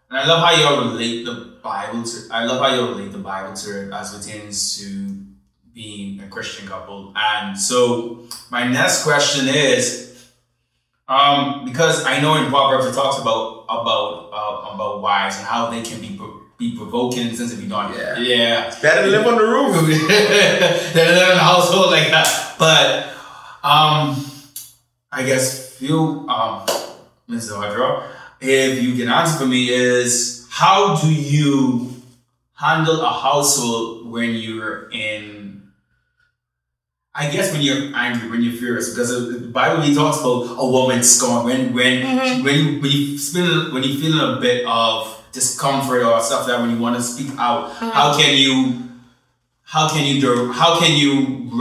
and 0.09 0.19
I 0.19 0.27
love 0.27 0.43
how 0.43 0.51
you 0.51 0.65
all 0.65 0.91
relate 0.91 1.23
the 1.23 1.55
Bible 1.63 2.03
to. 2.03 2.17
I 2.29 2.43
love 2.43 2.61
how 2.61 2.75
you 2.75 2.81
all 2.81 2.89
relate 2.89 3.13
the 3.13 3.19
Bible 3.19 3.53
to 3.55 3.83
it 3.83 3.93
as 3.93 4.13
it 4.13 4.17
pertains 4.17 4.77
to 4.79 5.25
being 5.73 6.19
a 6.19 6.27
Christian 6.27 6.67
couple. 6.67 7.13
And 7.15 7.57
so 7.57 8.27
my 8.51 8.67
next 8.67 9.03
question 9.03 9.47
is, 9.47 10.29
um, 11.07 11.63
because 11.63 12.05
I 12.05 12.19
know 12.19 12.35
in 12.35 12.49
Proverbs 12.49 12.85
it 12.85 12.93
talks 12.93 13.17
about 13.21 13.63
about 13.69 14.29
uh, 14.33 14.73
about 14.75 15.01
wives 15.01 15.37
and 15.37 15.45
how 15.45 15.69
they 15.69 15.81
can 15.81 16.01
be 16.01 16.17
pro- 16.17 16.41
be 16.57 16.75
provoking 16.77 17.23
in 17.23 17.29
the 17.29 17.35
sense 17.35 17.53
of 17.53 17.59
be 17.59 17.67
done. 17.67 17.93
Yeah. 17.93 18.17
yeah. 18.17 18.79
Better 18.81 19.03
to 19.03 19.07
live 19.07 19.27
on 19.27 19.35
the 19.35 19.43
roof. 19.43 19.75
than 20.93 21.07
live 21.07 21.31
in 21.31 21.37
a 21.37 21.41
household 21.41 21.91
like 21.91 22.09
that. 22.11 22.55
But 22.57 23.07
um, 23.63 24.25
I 25.11 25.23
guess 25.23 25.81
you, 25.81 26.25
um, 26.29 26.65
Ms. 27.27 27.51
Audra, 27.51 28.07
if 28.39 28.81
you 28.81 28.95
can 28.95 29.09
answer 29.11 29.39
for 29.39 29.45
me 29.45 29.69
is 29.69 30.47
how 30.49 30.95
do 30.95 31.13
you 31.13 31.91
handle 32.53 33.01
a 33.01 33.09
household 33.09 34.09
when 34.09 34.31
you're 34.35 34.89
in 34.91 35.45
I 37.17 37.29
guess 37.31 37.53
when 37.53 37.61
you're 37.61 37.95
angry, 37.95 38.29
when 38.29 38.41
you're 38.41 38.51
furious, 38.51 38.89
because 38.89 39.09
the 39.41 39.47
Bible 39.47 39.77
really 39.81 39.95
talks 39.95 40.19
about 40.19 40.57
a 40.59 40.69
woman's 40.69 41.09
scorn. 41.09 41.45
When 41.45 41.73
when 41.73 42.03
Mm-hmm. 42.03 42.43
when 42.43 42.55
you 42.55 42.81
when 42.81 42.91
you 42.91 43.17
feel 43.17 43.73
when 43.73 43.83
you 43.83 43.97
feeling 43.97 44.37
a 44.37 44.41
bit 44.41 44.65
of 44.67 45.23
discomfort 45.35 46.01
or 46.03 46.19
stuff 46.21 46.47
that 46.47 46.59
when 46.61 46.69
you 46.71 46.79
want 46.85 46.95
to 46.95 47.03
speak 47.03 47.29
out, 47.37 47.69
Mm-hmm. 47.71 47.89
how 47.97 48.17
can 48.19 48.33
you 48.43 48.53
how 49.63 49.89
can 49.89 50.03
you 50.09 50.21
do 50.21 50.51
how 50.51 50.79
can 50.79 50.95
you 51.03 51.11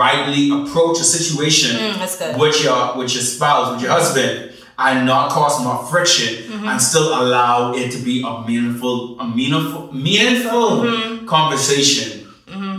rightly 0.04 0.44
approach 0.58 0.96
a 1.00 1.04
situation 1.04 1.70
Mm, 1.76 2.38
with 2.38 2.56
your 2.64 2.96
with 2.98 3.12
your 3.14 3.22
spouse, 3.34 3.72
with 3.72 3.80
your 3.82 3.90
husband, 3.98 4.52
and 4.78 5.06
not 5.06 5.30
cause 5.36 5.56
more 5.66 5.78
friction 5.92 6.32
Mm-hmm. 6.44 6.68
and 6.68 6.80
still 6.80 7.08
allow 7.20 7.74
it 7.74 7.90
to 7.94 7.98
be 7.98 8.22
a 8.22 8.32
meaningful 8.48 9.18
a 9.20 9.26
meaningful 9.28 9.92
meaningful 9.92 10.70
Mm-hmm. 10.82 11.26
conversation 11.26 12.20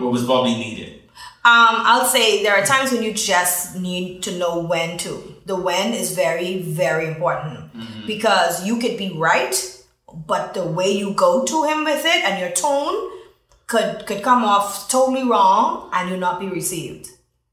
what 0.01 0.11
was 0.11 0.23
probably 0.25 0.55
needed. 0.55 0.89
Um, 1.53 1.75
I'll 1.91 2.05
say 2.05 2.41
there 2.43 2.55
are 2.57 2.65
times 2.65 2.91
when 2.91 3.03
you 3.03 3.13
just 3.13 3.75
need 3.77 4.23
to 4.23 4.31
know 4.41 4.53
when 4.59 4.97
to. 4.99 5.11
The 5.45 5.55
when 5.55 5.93
is 5.93 6.15
very, 6.15 6.61
very 6.83 7.05
important 7.07 7.59
because 8.07 8.65
you 8.65 8.79
could 8.79 8.97
be 8.97 9.09
right, 9.29 9.53
but 10.27 10.53
the 10.53 10.65
way 10.65 10.91
you 10.91 11.13
go 11.13 11.43
to 11.45 11.63
him 11.63 11.83
with 11.83 12.05
it 12.05 12.23
and 12.23 12.39
your 12.39 12.51
tone 12.51 13.11
could 13.67 14.05
could 14.05 14.21
come 14.23 14.43
off 14.43 14.89
totally 14.89 15.23
wrong 15.23 15.89
and 15.93 16.09
you 16.09 16.17
not 16.17 16.39
be 16.39 16.47
received. 16.47 17.09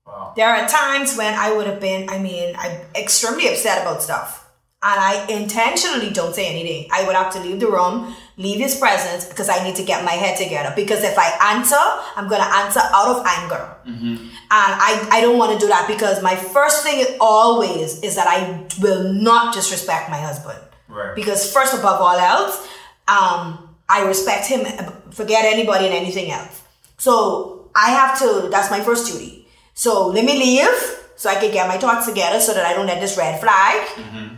Wow. 0.07 0.33
There 0.37 0.49
are 0.49 0.69
times 0.69 1.17
when 1.17 1.35
I 1.35 1.55
would 1.57 1.67
have 1.67 1.81
been, 1.81 2.11
I 2.11 2.19
mean, 2.19 2.55
I'm 2.59 2.81
extremely 2.95 3.49
upset 3.49 3.83
about 3.83 4.03
stuff. 4.03 4.41
And 4.85 4.99
I 4.99 5.27
intentionally 5.31 6.11
don't 6.11 6.35
say 6.35 6.49
anything. 6.49 6.89
I 6.93 7.07
would 7.07 7.15
have 7.15 7.33
to 7.35 7.41
leave 7.41 7.61
the 7.61 7.69
room, 7.69 8.17
leave 8.37 8.59
his 8.59 8.75
presence, 8.75 9.25
because 9.25 9.49
I 9.49 9.63
need 9.63 9.77
to 9.77 9.85
get 9.85 10.05
my 10.05 10.11
head 10.11 10.37
together. 10.37 10.73
Because 10.75 11.05
if 11.05 11.17
I 11.17 11.55
answer, 11.55 11.77
I'm 12.17 12.29
going 12.29 12.41
to 12.41 12.57
answer 12.57 12.81
out 12.81 13.17
of 13.17 13.25
anger. 13.25 13.77
Mm-hmm. 13.87 14.17
And 14.17 14.31
I, 14.51 15.09
I 15.13 15.21
don't 15.21 15.39
want 15.39 15.53
to 15.53 15.59
do 15.65 15.69
that 15.69 15.87
because 15.87 16.21
my 16.21 16.35
first 16.35 16.83
thing 16.83 17.07
always 17.21 18.03
is 18.03 18.17
that 18.17 18.27
I 18.27 18.67
will 18.81 19.13
not 19.13 19.55
disrespect 19.55 20.11
my 20.11 20.19
husband. 20.19 20.59
Right. 20.93 21.15
Because 21.15 21.53
first 21.53 21.73
above 21.75 22.01
all 22.01 22.17
else, 22.17 22.69
um, 23.09 23.77
I 23.89 24.05
respect 24.07 24.47
him, 24.47 24.67
forget 25.11 25.45
anybody 25.45 25.87
and 25.87 25.95
anything 25.95 26.31
else. 26.31 26.63
So 26.99 27.71
I 27.75 27.91
have 27.91 28.19
to, 28.21 28.49
that's 28.51 28.71
my 28.71 28.81
first 28.81 29.11
duty. 29.11 29.47
So 29.75 30.09
let 30.09 30.25
me 30.25 30.35
leave 30.39 30.69
so 31.17 31.31
I 31.31 31.37
can 31.37 31.51
get 31.53 31.67
my 31.67 31.79
thoughts 31.79 32.07
together 32.07 32.41
so 32.41 32.53
that 32.55 32.65
I 32.67 32.75
don't 32.75 32.87
let 32.87 33.01
this 33.01 33.17
red 33.17 33.41
flag 33.41 33.89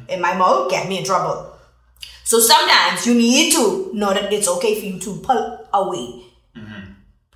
in 0.09 0.21
my 0.21 0.35
mouth 0.35 0.71
get 0.71 0.89
me 0.89 0.99
in 0.99 1.05
trouble. 1.05 1.51
So 2.25 2.41
sometimes 2.41 3.07
you 3.07 3.15
need 3.15 3.53
to 3.53 3.91
know 3.93 4.15
that 4.15 4.33
it's 4.33 4.49
okay 4.49 4.79
for 4.79 4.87
you 4.87 4.99
to 5.01 5.21
pull 5.21 5.67
away. 5.75 6.23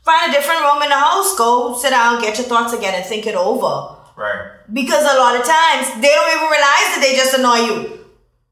Find 0.02 0.30
a 0.30 0.32
different 0.32 0.62
room 0.62 0.82
in 0.82 0.88
the 0.88 0.94
house, 0.94 1.36
go 1.36 1.76
sit 1.76 1.90
down, 1.90 2.22
get 2.22 2.38
your 2.38 2.46
thoughts 2.46 2.72
together, 2.72 2.96
and 2.96 3.04
think 3.04 3.26
it 3.26 3.34
over. 3.34 3.96
Right. 4.16 4.52
Because 4.72 5.04
a 5.04 5.18
lot 5.18 5.36
of 5.36 5.44
times 5.44 6.00
they 6.00 6.08
don't 6.08 6.32
even 6.32 6.48
realize 6.48 6.88
that 6.96 7.00
they 7.02 7.14
just 7.14 7.36
annoy 7.36 7.56
you. 7.68 7.97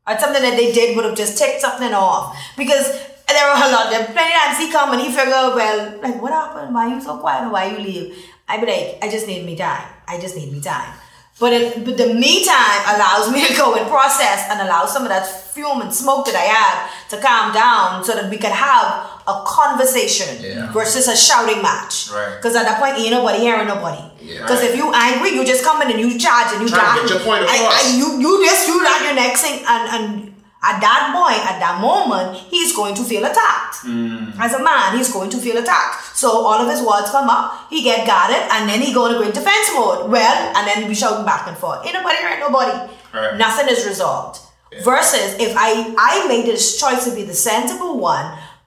Or 0.06 0.18
something 0.18 0.42
that 0.42 0.56
they 0.56 0.72
did 0.72 0.94
would 0.96 1.04
have 1.04 1.16
just 1.16 1.36
ticked 1.36 1.60
something 1.60 1.92
off. 1.92 2.36
Because 2.56 2.86
there 3.28 3.44
were 3.46 3.58
a 3.58 3.72
lot 3.72 3.92
of 3.92 4.06
plenty 4.14 4.32
times 4.32 4.58
he 4.58 4.70
come 4.70 4.92
and 4.92 5.00
he 5.00 5.08
figure, 5.08 5.32
well, 5.32 5.98
like 6.00 6.22
what 6.22 6.32
happened? 6.32 6.74
Why 6.74 6.94
you 6.94 7.00
so 7.00 7.18
quiet? 7.18 7.50
Why 7.50 7.70
you 7.70 7.78
leave? 7.78 8.16
I 8.48 8.58
be 8.58 8.66
like, 8.66 8.98
I 9.02 9.10
just 9.10 9.26
need 9.26 9.44
me 9.44 9.56
time. 9.56 9.86
I 10.06 10.20
just 10.20 10.36
need 10.36 10.52
me 10.52 10.60
time. 10.60 10.94
But 11.38 11.52
it, 11.52 11.84
but 11.84 11.98
the 11.98 12.14
me 12.14 12.44
time 12.44 12.96
allows 12.96 13.30
me 13.32 13.46
to 13.46 13.54
go 13.54 13.74
and 13.74 13.86
process 13.88 14.48
and 14.48 14.60
allow 14.60 14.86
some 14.86 15.02
of 15.02 15.08
that 15.08 15.26
fume 15.26 15.82
and 15.82 15.92
smoke 15.92 16.24
that 16.26 16.34
I 16.34 16.46
had 16.48 16.88
to 17.10 17.20
calm 17.20 17.52
down 17.52 18.04
so 18.04 18.14
that 18.14 18.30
we 18.30 18.38
could 18.38 18.52
have 18.52 19.15
a 19.28 19.42
conversation 19.46 20.38
Yeah. 20.40 20.72
versus 20.72 21.08
a 21.08 21.16
shouting 21.16 21.60
match. 21.62 22.10
Right. 22.12 22.36
Because 22.36 22.54
at 22.56 22.64
that 22.64 22.78
point, 22.80 22.96
ain't 22.98 23.10
nobody 23.10 23.38
hearing 23.40 23.66
nobody. 23.66 24.02
Yeah. 24.20 24.42
Because 24.42 24.62
if 24.62 24.76
you 24.76 24.92
angry, 24.94 25.30
you 25.34 25.44
just 25.44 25.64
come 25.64 25.82
in 25.82 25.90
and 25.90 25.98
you 26.00 26.18
charge 26.18 26.52
and 26.52 26.62
you 26.62 26.68
Trying 26.68 26.96
to 26.96 27.02
get 27.02 27.10
your 27.10 27.20
point 27.20 27.42
across. 27.44 27.84
I- 27.84 27.96
you 27.98 28.18
you 28.20 28.44
just 28.46 28.68
you 28.68 28.82
like 28.84 29.02
your 29.02 29.14
next 29.14 29.42
thing 29.42 29.64
and 29.66 29.84
and 29.94 30.32
at 30.62 30.80
that 30.80 31.12
point, 31.14 31.38
at 31.46 31.60
that 31.60 31.80
moment, 31.80 32.36
he's 32.50 32.74
going 32.74 32.94
to 32.96 33.04
feel 33.04 33.24
attacked. 33.24 33.84
Mm. 33.86 34.34
As 34.40 34.52
a 34.54 34.58
man, 34.60 34.96
he's 34.96 35.12
going 35.12 35.30
to 35.30 35.36
feel 35.38 35.56
attacked. 35.58 36.16
So 36.16 36.28
all 36.44 36.58
of 36.58 36.68
his 36.68 36.82
words 36.82 37.08
come 37.10 37.28
up, 37.30 37.66
he 37.70 37.82
get 37.82 38.04
guarded, 38.04 38.42
and 38.50 38.68
then 38.68 38.80
he 38.80 38.92
go 38.92 39.06
into 39.06 39.18
great 39.18 39.32
defense 39.34 39.70
mode. 39.74 40.10
Well, 40.10 40.36
and 40.56 40.66
then 40.66 40.88
we 40.88 40.94
shouting 40.94 41.24
back 41.24 41.46
and 41.46 41.56
forth. 41.56 41.84
Ain't 41.84 41.94
nobody 41.94 42.16
hurt 42.16 42.40
nobody. 42.40 42.74
Right. 43.14 43.36
Nothing 43.36 43.68
is 43.68 43.86
resolved. 43.86 44.40
Versus 44.82 45.36
if 45.38 45.54
I 45.56 45.94
I 45.96 46.26
made 46.26 46.46
this 46.46 46.80
choice 46.80 47.04
to 47.04 47.14
be 47.14 47.22
the 47.22 47.34
sensible 47.34 47.98
one, 48.00 48.26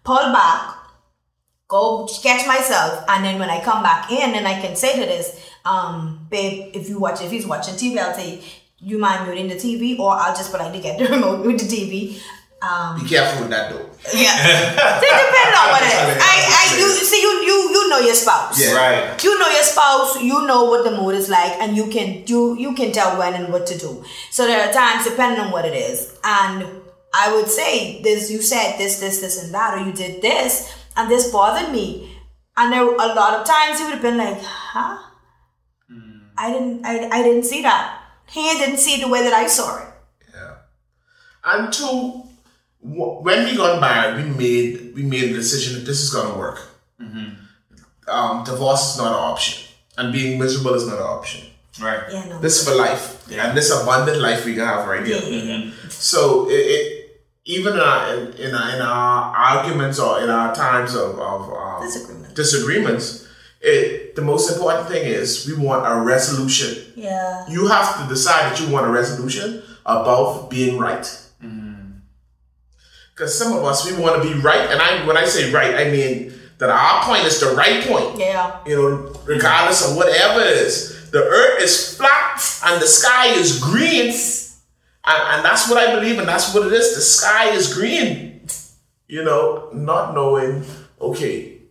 pull 0.09 0.33
back, 0.33 0.75
go 1.67 2.07
catch 2.23 2.47
myself, 2.47 3.05
and 3.07 3.23
then 3.23 3.37
when 3.37 3.51
I 3.51 3.61
come 3.63 3.83
back 3.83 4.11
in, 4.11 4.33
and 4.33 4.47
I 4.47 4.59
can 4.59 4.75
say 4.75 4.93
to 4.99 5.05
this, 5.05 5.39
um, 5.65 6.25
babe, 6.31 6.71
if 6.73 6.89
you 6.89 6.99
watch, 6.99 7.21
if 7.21 7.29
he's 7.29 7.45
watching 7.45 7.75
TV, 7.75 7.99
I'll 7.99 8.15
say, 8.15 8.41
you 8.79 8.97
mind 8.97 9.27
muting 9.27 9.49
the 9.49 9.55
TV, 9.55 9.99
or 9.99 10.11
I'll 10.13 10.35
just 10.35 10.51
politely 10.51 10.81
get 10.81 10.97
the 10.97 11.05
remote 11.15 11.45
with 11.45 11.59
the 11.59 11.67
TV. 11.69 12.19
Um, 12.59 12.99
Be 12.99 13.07
careful 13.07 13.41
with 13.43 13.51
that 13.51 13.71
though. 13.71 13.85
yeah, 14.13 14.33
it 15.09 15.15
depends 15.25 15.55
on 15.61 15.67
what 15.73 15.83
it 15.83 15.93
is. 15.93 16.17
I, 16.19 16.35
I, 16.59 16.77
you 16.79 16.89
see, 16.89 17.21
you, 17.21 17.31
you, 17.45 17.57
you 17.75 17.89
know 17.89 17.99
your 17.99 18.15
spouse. 18.15 18.59
Yeah. 18.59 18.73
Right. 18.75 19.23
You 19.23 19.39
know 19.39 19.47
your 19.47 19.63
spouse. 19.63 20.21
You 20.21 20.45
know 20.47 20.63
what 20.65 20.83
the 20.83 20.91
mood 20.97 21.15
is 21.15 21.29
like, 21.29 21.53
and 21.61 21.77
you 21.77 21.87
can 21.87 22.23
you 22.25 22.57
you 22.57 22.73
can 22.73 22.91
tell 22.91 23.17
when 23.17 23.35
and 23.35 23.53
what 23.53 23.67
to 23.67 23.77
do. 23.77 24.03
So 24.31 24.45
there 24.45 24.67
are 24.67 24.73
times 24.73 25.05
depending 25.05 25.39
on 25.39 25.51
what 25.51 25.63
it 25.65 25.75
is, 25.75 26.17
and 26.23 26.65
I 27.13 27.33
would 27.35 27.47
say 27.47 28.01
this. 28.01 28.29
You 28.31 28.41
said 28.41 28.77
this, 28.77 28.99
this, 28.99 29.19
this, 29.21 29.43
and 29.43 29.53
that, 29.53 29.73
or 29.75 29.85
you 29.85 29.93
did 29.93 30.21
this, 30.21 30.73
and 30.95 31.09
this 31.09 31.31
bothered 31.31 31.71
me. 31.71 32.15
And 32.57 32.73
there 32.73 32.83
a 32.83 33.13
lot 33.15 33.39
of 33.39 33.47
times 33.47 33.79
he 33.79 33.85
would 33.85 33.93
have 33.93 34.01
been 34.01 34.17
like, 34.17 34.41
"Huh? 34.41 34.97
Hmm. 35.89 36.19
I 36.37 36.51
didn't, 36.51 36.85
I, 36.85 37.07
I 37.09 37.23
didn't 37.23 37.43
see 37.45 37.61
that. 37.63 38.01
He 38.27 38.41
didn't 38.41 38.77
see 38.77 38.95
it 38.95 39.01
the 39.01 39.07
way 39.07 39.23
that 39.23 39.33
I 39.33 39.47
saw 39.47 39.81
it." 39.81 39.87
Yeah. 40.33 40.55
And 41.45 41.71
two, 41.71 42.23
wh- 42.81 43.23
when 43.23 43.45
we 43.45 43.55
got 43.55 43.79
married, 43.79 44.23
we 44.23 44.29
made 44.31 44.93
we 44.95 45.03
made 45.03 45.29
the 45.29 45.35
decision 45.35 45.75
that 45.79 45.85
this 45.85 46.01
is 46.01 46.09
gonna 46.13 46.37
work. 46.37 46.59
Mm-hmm. 47.01 48.09
Um, 48.09 48.43
divorce 48.43 48.91
is 48.93 48.97
not 48.97 49.07
an 49.07 49.19
option, 49.19 49.67
and 49.97 50.11
being 50.11 50.37
miserable 50.37 50.73
is 50.73 50.85
not 50.85 50.97
an 50.97 51.03
option. 51.03 51.47
Right. 51.81 52.03
Yeah, 52.11 52.25
no. 52.27 52.39
This 52.41 52.59
is 52.59 52.67
for 52.67 52.75
life, 52.75 53.31
and 53.31 53.55
this 53.57 53.71
abundant 53.71 54.19
life 54.19 54.43
we 54.43 54.53
can 54.53 54.65
have 54.65 54.85
right 54.85 55.05
here. 55.05 55.15
Yeah. 55.23 55.53
Mm-hmm. 55.53 55.89
So 55.89 56.49
it, 56.49 56.53
it 56.55 56.98
even 57.45 57.73
in 57.73 57.79
our, 57.79 58.13
in, 58.13 58.33
in, 58.33 58.53
our, 58.55 58.75
in 58.75 58.81
our 58.81 59.35
arguments 59.35 59.99
or 59.99 60.21
in 60.21 60.29
our 60.29 60.53
times 60.53 60.93
of, 60.95 61.19
of 61.19 61.49
um, 61.53 61.81
Disagreement. 61.83 62.35
disagreements, 62.35 63.27
it 63.61 64.15
the 64.15 64.21
most 64.21 64.51
important 64.51 64.87
thing 64.87 65.05
is 65.05 65.47
we 65.47 65.53
want 65.65 65.85
a 65.85 66.01
resolution. 66.05 66.93
Yeah. 66.95 67.47
You 67.49 67.67
have 67.67 68.01
to 68.01 68.07
decide 68.07 68.51
that 68.51 68.59
you 68.59 68.71
want 68.71 68.85
a 68.85 68.89
resolution 68.89 69.63
above 69.85 70.49
being 70.49 70.77
right. 70.77 71.07
Because 73.13 73.37
some 73.37 73.51
of 73.51 73.65
us 73.65 73.89
we 73.89 74.01
want 74.01 74.21
to 74.21 74.33
be 74.33 74.39
right, 74.39 74.69
and 74.69 74.81
I 74.81 75.05
when 75.05 75.17
I 75.17 75.25
say 75.25 75.51
right, 75.51 75.75
I 75.75 75.89
mean 75.91 76.33
that 76.59 76.69
our 76.69 77.03
point 77.03 77.25
is 77.25 77.39
the 77.41 77.51
right 77.53 77.83
point. 77.83 78.17
Yeah. 78.17 78.59
You 78.65 78.75
know, 78.75 79.21
regardless 79.25 79.89
of 79.89 79.97
whatever 79.97 80.39
it 80.39 80.47
is, 80.57 81.09
the 81.11 81.23
earth 81.23 81.61
is 81.61 81.97
flat 81.97 82.41
and 82.65 82.81
the 82.81 82.87
sky 82.87 83.27
is 83.27 83.59
green, 83.61 84.13
and, 85.09 85.35
and 85.35 85.45
that's 85.45 85.69
what 85.69 85.77
I 85.77 85.95
believe, 85.95 86.19
and 86.19 86.27
that's 86.27 86.53
what 86.53 86.67
it 86.67 86.73
is. 86.73 86.95
The 86.95 87.01
sky 87.01 87.49
is 87.49 87.73
green. 87.73 88.27
You 89.07 89.23
know, 89.23 89.69
not 89.73 90.13
knowing, 90.13 90.63
okay, 91.01 91.61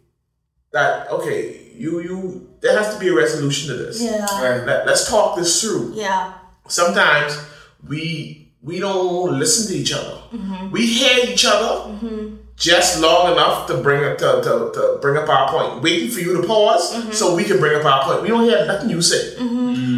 that 0.72 1.08
okay, 1.10 1.70
you 1.74 2.00
you 2.00 2.50
there 2.60 2.76
has 2.76 2.92
to 2.94 3.00
be 3.00 3.08
a 3.08 3.14
resolution 3.14 3.68
to 3.68 3.76
this. 3.76 4.02
Yeah. 4.02 4.22
Right. 4.42 4.66
Let, 4.66 4.86
let's 4.86 5.08
talk 5.08 5.36
this 5.36 5.60
through 5.60 5.92
Yeah. 5.94 6.34
sometimes 6.66 7.38
we 7.86 8.50
we 8.60 8.80
don't 8.80 9.38
listen 9.38 9.72
to 9.72 9.78
each 9.80 9.92
other. 9.92 10.20
Mm-hmm. 10.32 10.72
We 10.72 10.84
hear 10.84 11.30
each 11.32 11.44
other 11.44 11.92
mm-hmm. 11.92 12.36
just 12.56 13.00
long 13.00 13.32
enough 13.32 13.68
to 13.68 13.76
bring 13.76 14.02
up 14.04 14.18
to, 14.18 14.42
to, 14.42 14.72
to 14.74 14.98
bring 15.00 15.16
up 15.16 15.28
our 15.28 15.48
point, 15.48 15.80
waiting 15.80 16.10
for 16.10 16.18
you 16.18 16.40
to 16.40 16.46
pause 16.46 16.92
mm-hmm. 16.92 17.12
so 17.12 17.36
we 17.36 17.44
can 17.44 17.60
bring 17.60 17.78
up 17.78 17.84
our 17.84 18.02
point. 18.02 18.22
We 18.22 18.28
don't 18.28 18.42
hear 18.42 18.66
nothing 18.66 18.90
you 18.90 19.00
say, 19.00 19.36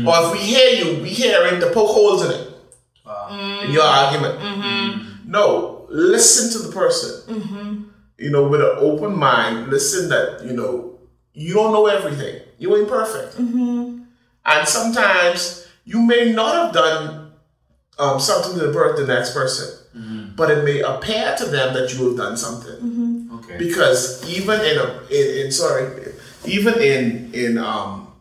or 0.06 0.26
if 0.26 0.32
we 0.32 0.40
hear 0.40 0.85
you, 0.85 1.02
we 1.02 1.09
hear 1.09 1.47
it 1.47 1.61
to 1.61 1.70
poke 1.73 1.88
holes 1.88 2.23
in 2.26 2.32
it 2.32 2.50
Mm-hmm. 3.30 3.66
in 3.66 3.72
your 3.72 3.84
argument. 3.84 4.40
Mm-hmm. 4.40 5.30
No, 5.30 5.87
listen 5.88 6.50
to 6.60 6.66
the 6.66 6.72
person. 6.72 7.34
Mm-hmm. 7.34 7.82
You 8.18 8.30
know, 8.30 8.49
with 8.49 8.60
an 8.60 8.76
open 8.78 9.16
mind. 9.16 9.68
Listen 9.68 10.08
that 10.10 10.44
you 10.44 10.52
know 10.52 10.99
you 11.32 11.54
don't 11.54 11.72
know 11.72 11.87
everything. 11.87 12.42
You 12.58 12.76
ain't 12.76 12.88
perfect. 12.88 13.38
And 13.38 14.68
sometimes 14.68 15.68
you 15.84 16.00
may 16.00 16.32
not 16.32 16.54
have 16.54 16.75
done 16.75 17.32
um, 17.99 18.20
something 18.20 18.58
to 18.58 18.72
hurt 18.72 18.96
the 18.96 19.06
next 19.06 19.32
person, 19.32 20.32
but 20.37 20.50
it 20.50 20.64
may 20.64 20.80
appear 20.80 21.34
to 21.38 21.44
them 21.46 21.75
that 21.75 21.94
you 21.94 22.08
have 22.08 22.16
done 22.16 22.37
something. 22.37 23.30
Okay. 23.34 23.58
Because 23.58 24.28
even 24.28 24.60
in 24.60 24.78
a 24.78 25.02
in, 25.10 25.46
in 25.46 25.52
sorry, 25.52 26.12
even 26.44 26.75
in 26.80 27.30
in 27.32 27.58
um 27.58 28.12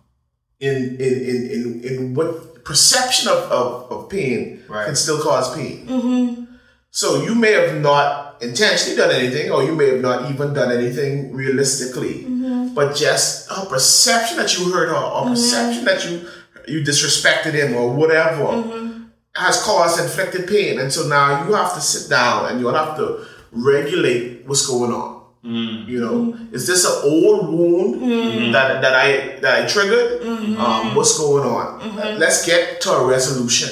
in 0.60 0.76
in 0.76 1.14
in 1.30 1.52
in, 1.52 1.84
in 1.84 2.14
what 2.14 2.49
perception 2.70 3.28
of, 3.28 3.40
of, 3.52 3.92
of 3.92 4.10
pain 4.10 4.62
Right. 4.70 4.86
can 4.86 4.96
still 4.96 5.20
cause 5.20 5.56
pain. 5.56 5.88
Mm-hmm. 5.88 6.44
So 6.92 7.24
you 7.24 7.34
may 7.34 7.54
have 7.54 7.82
not 7.82 8.42
intentionally 8.44 8.96
done 8.96 9.10
anything, 9.10 9.52
or 9.52 9.64
you 9.64 9.74
may 9.74 9.88
have 9.90 10.02
not 10.02 10.30
even 10.32 10.54
done 10.54 10.72
anything 10.72 11.34
realistically, 11.34 12.26
mm-hmm. 12.26 12.76
but 12.76 12.96
just 12.96 13.50
a 13.50 13.66
perception 13.66 14.38
that 14.38 14.56
you 14.58 14.72
hurt 14.72 14.90
her, 14.90 14.96
or 14.96 15.26
a 15.26 15.30
perception 15.32 15.84
that 15.86 16.06
you 16.06 16.30
you 16.68 16.84
disrespected 16.84 17.54
him, 17.54 17.76
or 17.76 17.92
whatever, 17.92 18.46
has 19.36 19.62
caused 19.64 20.00
inflicted 20.00 20.48
pain, 20.48 20.80
and 20.80 20.94
so 20.94 21.08
now 21.08 21.48
you 21.48 21.54
have 21.54 21.74
to 21.74 21.82
sit 21.82 22.08
down 22.10 22.52
and 22.52 22.60
you'll 22.60 22.74
have 22.84 22.96
to 22.98 23.26
regulate 23.52 24.46
what's 24.46 24.68
going 24.68 24.92
on. 24.92 25.19
Mm. 25.44 25.88
You 25.88 26.02
know, 26.02 26.38
is 26.52 26.68
this 26.68 26.84
an 26.84 27.10
old 27.10 27.48
wound 27.48 27.96
mm. 27.96 28.02
mm-hmm. 28.02 28.52
that 28.52 28.82
that 28.82 28.94
I 28.94 29.40
that 29.40 29.64
I 29.64 29.68
triggered? 29.68 30.22
Mm-hmm. 30.22 30.60
Um, 30.60 30.96
what's 30.96 31.18
going 31.18 31.48
on? 31.48 31.80
Mm-hmm. 31.80 32.20
Let's 32.20 32.46
get 32.46 32.82
to 32.82 32.92
a 32.92 33.08
resolution. 33.08 33.70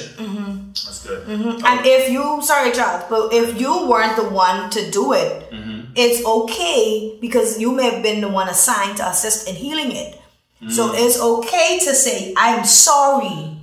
That's 0.68 1.06
good. 1.06 1.28
And 1.28 1.80
if 1.84 2.08
you, 2.10 2.40
sorry, 2.42 2.72
Charles, 2.72 3.04
but 3.10 3.32
if 3.32 3.60
you 3.60 3.88
weren't 3.88 4.16
the 4.16 4.28
one 4.28 4.70
to 4.70 4.90
do 4.90 5.12
it, 5.12 5.48
it's 5.96 6.24
okay 6.24 7.18
because 7.20 7.58
you 7.58 7.72
may 7.72 7.90
have 7.90 8.02
been 8.02 8.20
the 8.20 8.28
one 8.28 8.48
assigned 8.48 8.96
to 8.98 9.08
assist 9.08 9.48
in 9.48 9.56
healing 9.56 9.90
it. 9.90 10.20
So 10.70 10.88
mm. 10.88 10.94
it's 10.94 11.20
okay 11.20 11.78
to 11.80 11.94
say, 11.94 12.34
I'm 12.36 12.64
sorry 12.64 13.56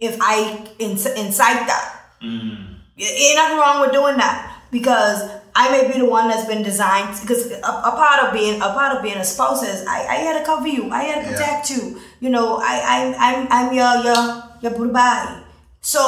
if 0.00 0.16
I 0.20 0.66
inc- 0.78 1.16
incite 1.16 1.66
that. 1.66 2.00
Ain't 2.22 3.36
nothing 3.36 3.58
wrong 3.58 3.80
with 3.82 3.92
doing 3.92 4.16
that 4.16 4.53
because 4.78 5.18
I 5.56 5.64
may 5.74 5.82
be 5.90 5.96
the 6.02 6.10
one 6.16 6.26
that's 6.28 6.46
been 6.52 6.64
designed 6.70 7.10
because 7.22 7.42
a, 7.52 7.72
a 7.90 7.92
part 8.02 8.18
of 8.24 8.28
being 8.38 8.56
a 8.68 8.70
part 8.78 8.90
of 8.96 9.02
being 9.06 9.16
a 9.24 9.28
spouse 9.34 9.62
is 9.62 9.86
I, 9.86 9.98
I 10.14 10.16
had 10.26 10.34
to 10.40 10.44
cover 10.44 10.68
you, 10.76 10.90
I 10.90 11.02
had 11.08 11.16
to 11.22 11.24
Yeah. 11.24 11.32
protect 11.36 11.70
you. 11.74 11.82
You 12.24 12.30
know, 12.34 12.46
I 12.72 12.74
I 12.94 12.98
I'm 13.26 13.40
I'm 13.56 13.68
your 13.80 13.92
your 14.08 14.20
your 14.62 14.72
goodbye. 14.78 15.42
So 15.80 16.02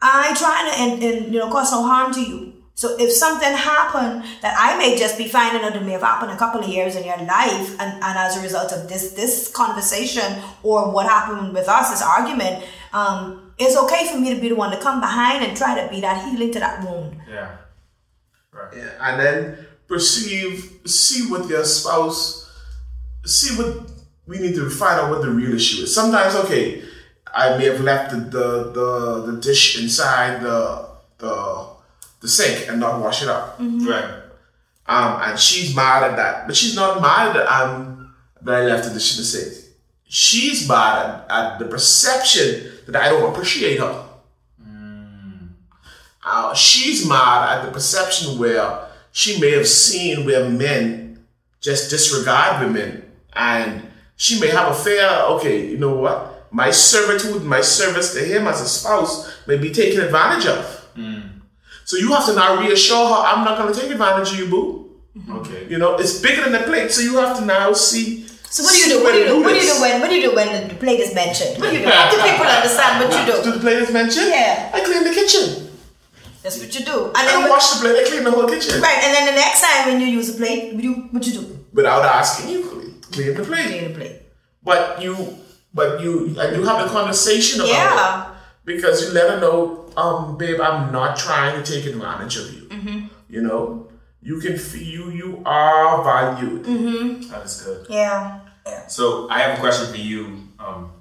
I 0.00 0.28
ain't 0.28 0.38
trying 0.44 0.66
to 0.70 0.74
and, 0.82 0.92
and 1.06 1.34
you 1.34 1.38
know 1.40 1.50
cause 1.56 1.70
no 1.76 1.82
harm 1.92 2.12
to 2.14 2.22
you. 2.30 2.40
So 2.74 2.96
if 2.98 3.10
something 3.12 3.52
happened 3.52 4.24
that 4.40 4.54
I 4.58 4.70
may 4.78 4.96
just 4.96 5.18
be 5.18 5.28
finding 5.28 5.62
out 5.62 5.74
that 5.74 5.84
may 5.84 5.92
have 5.98 6.06
happened 6.12 6.32
a 6.32 6.38
couple 6.44 6.60
of 6.64 6.68
years 6.76 6.96
in 6.96 7.04
your 7.04 7.18
life 7.18 7.68
and, 7.82 7.90
and 8.06 8.14
as 8.26 8.36
a 8.38 8.42
result 8.48 8.72
of 8.72 8.88
this 8.88 9.12
this 9.20 9.34
conversation 9.52 10.28
or 10.62 10.90
what 10.94 11.04
happened 11.06 11.52
with 11.58 11.68
us, 11.68 11.90
this 11.90 12.02
argument, 12.02 12.64
um, 13.00 13.52
it's 13.58 13.76
okay 13.84 14.02
for 14.10 14.18
me 14.18 14.34
to 14.34 14.40
be 14.40 14.48
the 14.48 14.58
one 14.64 14.70
to 14.76 14.80
come 14.86 14.98
behind 15.08 15.44
and 15.44 15.52
try 15.62 15.72
to 15.80 15.84
be 15.94 16.00
that 16.00 16.16
healing 16.24 16.50
to 16.56 16.60
that 16.64 16.82
wound. 16.84 17.20
Yeah. 17.28 17.58
Right. 18.52 18.76
Yeah, 18.76 18.90
and 19.00 19.20
then 19.20 19.66
perceive, 19.88 20.80
see 20.84 21.30
what 21.30 21.48
your 21.48 21.64
spouse, 21.64 22.50
see 23.24 23.56
what 23.56 23.90
we 24.26 24.38
need 24.38 24.54
to 24.56 24.68
find 24.68 25.00
out 25.00 25.10
what 25.10 25.22
the 25.22 25.30
real 25.30 25.54
issue 25.54 25.82
is. 25.84 25.94
Sometimes, 25.94 26.34
okay, 26.34 26.82
I 27.34 27.56
may 27.56 27.64
have 27.66 27.80
left 27.80 28.10
the 28.12 28.18
the, 28.18 28.72
the, 28.72 29.32
the 29.32 29.40
dish 29.40 29.80
inside 29.82 30.42
the 30.42 30.88
the 31.18 31.66
the 32.20 32.28
sink 32.28 32.68
and 32.68 32.78
not 32.78 33.00
wash 33.00 33.22
it 33.22 33.28
up. 33.28 33.58
Right. 33.58 34.18
Um, 34.86 35.22
and 35.22 35.38
she's 35.38 35.74
mad 35.74 36.02
at 36.02 36.16
that, 36.16 36.46
but 36.46 36.56
she's 36.56 36.74
not 36.76 37.00
mad 37.00 37.34
that 37.34 37.46
um 37.46 38.14
that 38.42 38.54
I 38.54 38.64
left 38.66 38.84
the 38.88 38.94
dish 38.94 39.16
in 39.16 39.22
the 39.22 39.24
sink. 39.24 39.74
She's 40.04 40.68
mad 40.68 41.24
at, 41.30 41.30
at 41.30 41.58
the 41.58 41.64
perception 41.66 42.70
that 42.86 42.96
I 42.96 43.08
don't 43.08 43.32
appreciate 43.32 43.78
her. 43.80 44.08
Uh, 46.24 46.54
she's 46.54 47.06
mad 47.08 47.58
at 47.58 47.64
the 47.66 47.70
perception 47.72 48.38
where 48.38 48.86
she 49.12 49.40
may 49.40 49.50
have 49.52 49.66
seen 49.66 50.24
where 50.24 50.48
men 50.48 51.24
just 51.60 51.90
disregard 51.90 52.64
women, 52.64 53.02
and 53.34 53.82
she 54.16 54.38
may 54.40 54.48
have 54.48 54.70
a 54.70 54.74
fear. 54.74 55.08
Okay, 55.30 55.66
you 55.68 55.78
know 55.78 55.94
what? 55.94 56.46
My 56.50 56.70
servitude, 56.70 57.42
my 57.44 57.60
service 57.60 58.12
to 58.14 58.20
him 58.20 58.46
as 58.46 58.60
a 58.60 58.68
spouse, 58.68 59.32
may 59.46 59.56
be 59.58 59.70
taken 59.72 60.00
advantage 60.00 60.46
of. 60.46 60.88
So 61.84 61.96
you 61.96 62.08
have 62.12 62.24
to 62.26 62.34
now 62.34 62.60
reassure 62.60 63.06
her, 63.08 63.14
I'm 63.14 63.44
not 63.44 63.58
going 63.58 63.72
to 63.74 63.78
take 63.80 63.90
advantage 63.90 64.32
of 64.32 64.38
you, 64.38 64.46
boo. 64.46 64.90
Okay. 65.40 65.66
You 65.68 65.78
know, 65.78 65.96
it's 65.96 66.20
bigger 66.20 66.42
than 66.42 66.52
the 66.52 66.60
plate, 66.60 66.90
so 66.90 67.02
you 67.02 67.16
have 67.16 67.36
to 67.38 67.44
now 67.44 67.72
see. 67.72 68.26
So 68.48 68.62
what 68.62 68.72
do 68.72 68.78
you 68.78 68.86
do? 68.88 69.02
What 69.02 69.12
do 69.12 69.18
you 69.18 69.26
do? 69.26 69.42
What 69.42 69.50
do 69.52 69.56
you 69.56 69.72
do 69.74 69.80
when 69.80 70.00
what 70.00 70.10
do 70.10 70.16
you 70.16 70.30
do 70.30 70.34
when 70.36 70.68
the 70.68 70.74
plate 70.74 71.00
is 71.00 71.14
mentioned? 71.14 71.58
What 71.60 71.70
do 71.70 71.76
you 71.76 71.82
do? 71.84 71.90
How 71.90 72.10
do 72.10 72.16
people 72.22 72.46
understand 72.46 73.04
what 73.04 73.10
you 73.18 73.26
Do 73.42 73.42
do? 73.44 73.52
the 73.52 73.60
plate 73.60 73.78
is 73.78 73.92
mentioned? 73.92 74.28
Yeah. 74.28 74.70
I 74.72 74.80
clean 74.80 75.04
the 75.04 75.10
kitchen. 75.10 75.61
That's 76.42 76.58
what 76.58 76.74
you 76.78 76.84
do. 76.84 77.06
And 77.06 77.16
I 77.16 77.24
then 77.26 77.40
don't 77.40 77.50
wash 77.50 77.70
the 77.72 77.80
plate, 77.80 78.04
I 78.04 78.08
clean 78.08 78.24
the 78.24 78.30
whole 78.30 78.48
kitchen. 78.48 78.80
right, 78.80 78.98
and 79.04 79.14
then 79.14 79.26
the 79.26 79.32
next 79.40 79.60
time 79.62 79.88
when 79.88 80.00
you 80.00 80.06
use 80.08 80.34
a 80.34 80.36
plate, 80.36 80.74
what 80.74 80.82
you 80.84 80.92
what 81.12 81.26
you 81.26 81.32
do? 81.40 81.58
Without 81.72 82.04
asking 82.04 82.50
you, 82.50 82.62
clean, 82.64 83.00
clean 83.12 83.34
the 83.34 83.44
plate. 83.44 83.66
Clean 83.68 83.88
the 83.92 83.94
plate. 83.98 84.16
But 84.62 85.02
you, 85.02 85.38
but 85.74 86.00
you, 86.00 86.36
and 86.38 86.56
you 86.56 86.64
have 86.64 86.84
the 86.86 86.90
conversation 86.92 87.60
about 87.60 87.70
Yeah. 87.72 88.26
it 88.30 88.36
because 88.64 89.02
you 89.06 89.12
let 89.12 89.30
her 89.30 89.40
know, 89.40 89.86
um, 89.96 90.36
babe, 90.38 90.60
I'm 90.60 90.92
not 90.92 91.16
trying 91.16 91.62
to 91.62 91.72
take 91.72 91.86
advantage 91.86 92.36
of 92.36 92.52
you. 92.52 92.62
Mm-hmm. 92.68 93.06
You 93.28 93.42
know, 93.42 93.88
you 94.20 94.38
can 94.40 94.56
feel 94.58 94.82
you, 95.10 95.10
you 95.10 95.42
are 95.44 96.04
valued. 96.04 96.64
Mm-hmm. 96.64 97.30
That 97.30 97.44
is 97.44 97.62
good. 97.62 97.86
Yeah. 97.88 98.40
Yeah. 98.66 98.86
So 98.86 99.28
I 99.30 99.40
have 99.40 99.58
a 99.58 99.60
question 99.60 99.90
for 99.90 99.96
you, 99.98 100.48
um, 100.60 100.92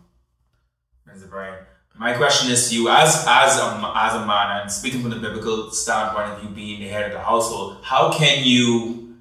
Mr. 1.07 1.29
Brian. 1.29 1.59
My 2.01 2.13
question 2.13 2.51
is 2.51 2.67
to 2.67 2.75
you, 2.75 2.89
as 2.89 3.25
as 3.27 3.59
a 3.59 3.93
as 3.95 4.15
a 4.15 4.25
man, 4.25 4.61
and 4.61 4.71
speaking 4.71 5.01
from 5.01 5.11
the 5.11 5.17
biblical 5.17 5.69
standpoint 5.69 6.31
of 6.31 6.43
you 6.43 6.49
being 6.49 6.79
the 6.79 6.87
head 6.87 7.05
of 7.05 7.11
the 7.11 7.19
household, 7.19 7.77
how 7.83 8.11
can 8.11 8.43
you 8.43 9.17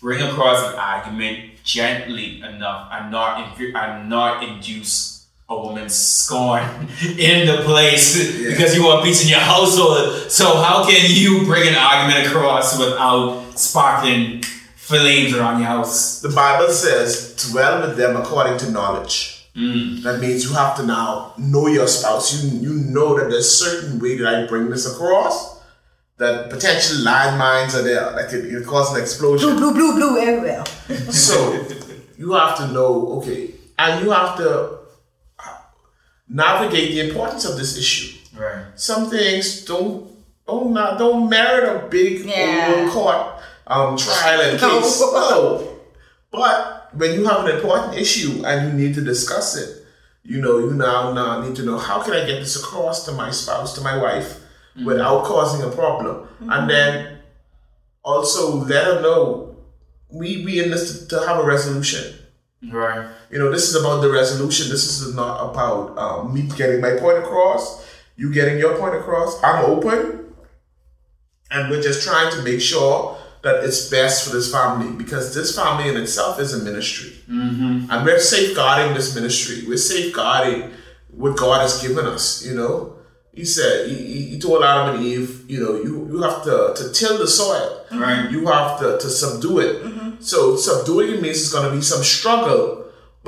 bring 0.00 0.20
across 0.20 0.72
an 0.72 0.76
argument 0.76 1.62
gently 1.62 2.42
enough 2.42 2.88
and 2.90 3.12
not 3.12 3.60
and 3.60 4.08
not 4.10 4.42
induce 4.42 5.28
a 5.48 5.56
woman's 5.56 5.94
scorn 5.94 6.64
in 7.16 7.46
the 7.46 7.62
place 7.62 8.16
because 8.42 8.74
you 8.74 8.84
want 8.84 9.04
peace 9.04 9.22
in 9.22 9.28
your 9.28 9.38
household? 9.38 10.28
So 10.28 10.60
how 10.60 10.84
can 10.84 11.04
you 11.08 11.44
bring 11.44 11.68
an 11.68 11.76
argument 11.76 12.26
across 12.26 12.76
without 12.76 13.56
sparking 13.56 14.42
flames 14.74 15.32
around 15.32 15.60
your 15.60 15.68
house? 15.68 16.22
The 16.22 16.30
Bible 16.30 16.72
says, 16.72 17.36
dwell 17.52 17.86
with 17.86 17.96
them 17.96 18.16
according 18.16 18.58
to 18.58 18.70
knowledge. 18.72 19.35
Mm. 19.56 20.02
That 20.02 20.20
means 20.20 20.44
you 20.44 20.52
have 20.54 20.76
to 20.76 20.84
now 20.84 21.32
know 21.38 21.66
your 21.66 21.86
spouse. 21.88 22.44
You 22.44 22.60
you 22.60 22.74
know 22.74 23.18
that 23.18 23.30
there's 23.30 23.48
certain 23.50 23.98
way 23.98 24.18
that 24.18 24.26
I 24.34 24.46
bring 24.46 24.68
this 24.70 24.86
across. 24.92 25.56
That 26.18 26.48
potential 26.50 26.96
landmines 27.04 27.74
are 27.74 27.82
there 27.82 28.10
that 28.12 28.28
could, 28.30 28.48
could 28.50 28.66
cause 28.66 28.94
an 28.94 29.00
explosion. 29.02 29.56
Blue, 29.56 29.72
blue, 29.72 29.92
blue, 29.92 29.94
blue 29.96 30.18
everywhere. 30.18 30.64
So 31.12 31.64
you 32.18 32.32
have 32.32 32.56
to 32.58 32.68
know, 32.68 33.08
okay, 33.18 33.50
and 33.78 34.02
you 34.04 34.10
have 34.12 34.36
to 34.38 34.78
navigate 36.28 36.92
the 36.92 37.08
importance 37.08 37.44
of 37.44 37.56
this 37.56 37.78
issue. 37.78 38.16
Right. 38.36 38.64
Some 38.76 39.08
things 39.10 39.64
don't 39.64 40.10
don't 40.46 40.72
not 40.72 40.98
don't 40.98 41.28
merit 41.28 41.64
a 41.84 41.88
big 41.88 42.24
Yeah. 42.26 42.74
old 42.84 42.90
court 42.92 43.26
um, 43.66 43.96
trial 43.96 44.40
and 44.40 44.60
No. 44.60 44.80
case. 44.80 45.00
No. 45.00 45.68
But 46.30 46.75
when 46.92 47.12
you 47.14 47.24
have 47.26 47.44
an 47.44 47.56
important 47.56 47.94
issue 47.94 48.44
and 48.44 48.68
you 48.68 48.86
need 48.86 48.94
to 48.94 49.00
discuss 49.00 49.56
it, 49.56 49.84
you 50.22 50.40
know, 50.40 50.58
you 50.58 50.74
now, 50.74 51.12
now 51.12 51.40
need 51.40 51.56
to 51.56 51.64
know 51.64 51.78
how 51.78 52.02
can 52.02 52.12
I 52.12 52.26
get 52.26 52.40
this 52.40 52.56
across 52.56 53.04
to 53.06 53.12
my 53.12 53.30
spouse, 53.30 53.74
to 53.74 53.80
my 53.80 53.96
wife, 53.96 54.40
without 54.84 55.24
causing 55.24 55.66
a 55.66 55.72
problem. 55.72 56.28
And 56.40 56.68
then 56.68 57.18
also 58.04 58.56
let 58.56 58.84
her 58.84 59.00
know 59.02 59.56
we 60.10 60.44
we 60.44 60.62
in 60.62 60.70
this 60.70 61.00
to, 61.00 61.08
to 61.08 61.26
have 61.26 61.38
a 61.38 61.44
resolution. 61.44 62.14
Right. 62.70 63.08
You 63.30 63.38
know, 63.38 63.50
this 63.50 63.68
is 63.68 63.74
about 63.76 64.00
the 64.00 64.10
resolution. 64.10 64.68
This 64.68 65.00
is 65.00 65.14
not 65.14 65.50
about 65.50 65.98
um, 65.98 66.34
me 66.34 66.42
getting 66.56 66.80
my 66.80 66.96
point 66.96 67.18
across, 67.18 67.86
you 68.16 68.32
getting 68.32 68.58
your 68.58 68.76
point 68.78 68.94
across. 68.94 69.42
I'm 69.42 69.64
open, 69.64 70.34
and 71.50 71.70
we're 71.70 71.82
just 71.82 72.06
trying 72.06 72.32
to 72.32 72.42
make 72.42 72.60
sure 72.60 73.18
that 73.46 73.64
it's 73.64 73.88
best 73.88 74.16
for 74.24 74.30
this 74.36 74.48
family 74.52 74.90
because 75.02 75.34
this 75.34 75.54
family 75.60 75.88
in 75.88 75.96
itself 75.96 76.40
is 76.44 76.52
a 76.52 76.60
ministry, 76.70 77.12
mm-hmm. 77.30 77.90
and 77.90 77.98
we're 78.04 78.18
safeguarding 78.20 78.94
this 78.94 79.14
ministry. 79.14 79.56
We're 79.68 79.84
safeguarding 79.94 80.70
what 81.22 81.36
God 81.36 81.60
has 81.62 81.80
given 81.86 82.04
us. 82.06 82.44
You 82.44 82.54
know, 82.60 82.74
He 83.40 83.44
said 83.44 83.88
He, 83.90 83.94
he- 84.12 84.26
he 84.32 84.36
told 84.40 84.64
Adam 84.64 84.86
and 84.96 85.04
Eve, 85.04 85.30
you 85.52 85.58
know, 85.62 85.74
you 85.86 85.92
you 86.12 86.18
have 86.26 86.38
to 86.48 86.56
to 86.78 86.82
till 87.00 87.16
the 87.24 87.26
soil, 87.40 87.68
Right. 87.92 88.30
you 88.34 88.40
have 88.56 88.70
to 88.80 88.88
to 89.02 89.08
subdue 89.22 89.58
it. 89.66 89.74
So 90.30 90.38
subduing 90.68 91.08
it 91.14 91.20
means 91.24 91.38
it's 91.42 91.52
going 91.56 91.68
to 91.70 91.74
be 91.78 91.82
some 91.92 92.02
struggle, 92.16 92.62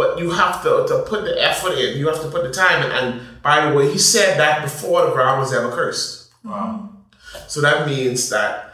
but 0.01 0.19
you 0.21 0.31
have 0.43 0.57
to, 0.65 0.73
to 0.91 0.95
put 1.11 1.21
the 1.29 1.35
effort 1.51 1.75
in. 1.83 1.99
You 2.01 2.07
have 2.13 2.21
to 2.27 2.31
put 2.35 2.43
the 2.49 2.53
time 2.65 2.79
in. 2.87 2.91
And 2.99 3.07
by 3.43 3.57
the 3.69 3.71
way, 3.77 3.85
he 3.95 3.99
said 4.15 4.31
that 4.43 4.63
before 4.69 5.01
the 5.07 5.13
ground 5.17 5.37
was 5.43 5.53
ever 5.53 5.71
cursed. 5.71 6.33
Wow. 6.45 6.89
So 7.53 7.61
that 7.61 7.87
means 7.87 8.21
that 8.31 8.53
sh- 8.55 8.68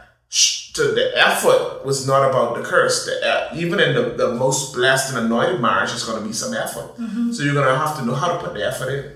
to 0.74 0.82
the 0.92 1.12
effort 1.16 1.84
was 1.84 2.06
not 2.06 2.28
about 2.28 2.56
the 2.56 2.62
curse. 2.62 3.06
The, 3.06 3.12
e- 3.54 3.60
even 3.60 3.78
in 3.78 3.94
the, 3.94 4.02
the 4.10 4.34
most 4.34 4.74
blessed 4.74 5.14
and 5.14 5.26
anointed 5.26 5.60
marriage, 5.60 5.92
it's 5.92 6.04
going 6.04 6.20
to 6.20 6.26
be 6.26 6.32
some 6.32 6.52
effort. 6.54 6.96
Mm-hmm. 6.96 7.32
So 7.32 7.44
you're 7.44 7.54
going 7.54 7.68
to 7.68 7.76
have 7.76 7.96
to 7.98 8.04
know 8.04 8.14
how 8.14 8.32
to 8.32 8.38
put 8.38 8.54
the 8.54 8.66
effort 8.66 8.90
in. 8.90 9.12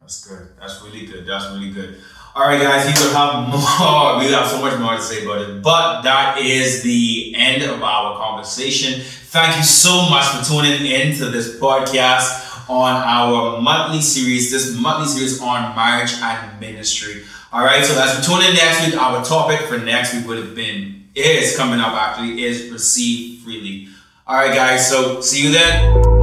That's 0.00 0.26
good. 0.26 0.48
That's 0.58 0.82
really 0.82 1.06
good. 1.06 1.26
That's 1.26 1.46
really 1.54 1.70
good. 1.70 1.96
All 2.34 2.42
right, 2.46 2.60
guys, 2.60 2.86
we 2.86 2.92
will 2.92 3.14
have 3.14 3.48
more. 3.48 4.18
We 4.18 4.32
have 4.32 4.46
so 4.46 4.60
much 4.60 4.78
more 4.78 4.96
to 4.96 5.02
say 5.02 5.24
about 5.24 5.42
it, 5.42 5.62
but 5.62 6.02
that 6.02 6.38
is 6.38 6.82
the 6.82 7.34
end 7.36 7.62
of 7.62 7.82
our 7.82 8.16
conversation. 8.16 9.00
Thank 9.02 9.56
you 9.56 9.62
so 9.64 10.08
much 10.10 10.26
for 10.26 10.44
tuning 10.44 10.86
in 10.86 11.16
to 11.16 11.26
this 11.26 11.58
podcast 11.58 12.68
on 12.68 12.96
our 12.96 13.60
monthly 13.60 14.00
series. 14.00 14.50
This 14.50 14.76
monthly 14.76 15.06
series 15.06 15.40
on 15.40 15.74
marriage 15.74 16.12
and 16.20 16.60
ministry. 16.60 17.24
All 17.52 17.64
right, 17.64 17.84
so 17.84 18.00
as 18.00 18.16
we 18.16 18.22
tune 18.24 18.48
in 18.48 18.54
next 18.54 18.86
week, 18.86 18.96
our 18.96 19.24
topic 19.24 19.58
for 19.62 19.76
next 19.76 20.14
week 20.14 20.24
would 20.28 20.38
have 20.38 20.54
been 20.54 21.08
is 21.16 21.56
coming 21.56 21.80
up 21.80 21.94
actually 21.94 22.44
is 22.44 22.70
receive 22.70 23.42
freely. 23.42 23.88
All 24.24 24.36
right, 24.36 24.54
guys, 24.54 24.88
so 24.88 25.20
see 25.20 25.42
you 25.42 25.50
then. 25.50 26.19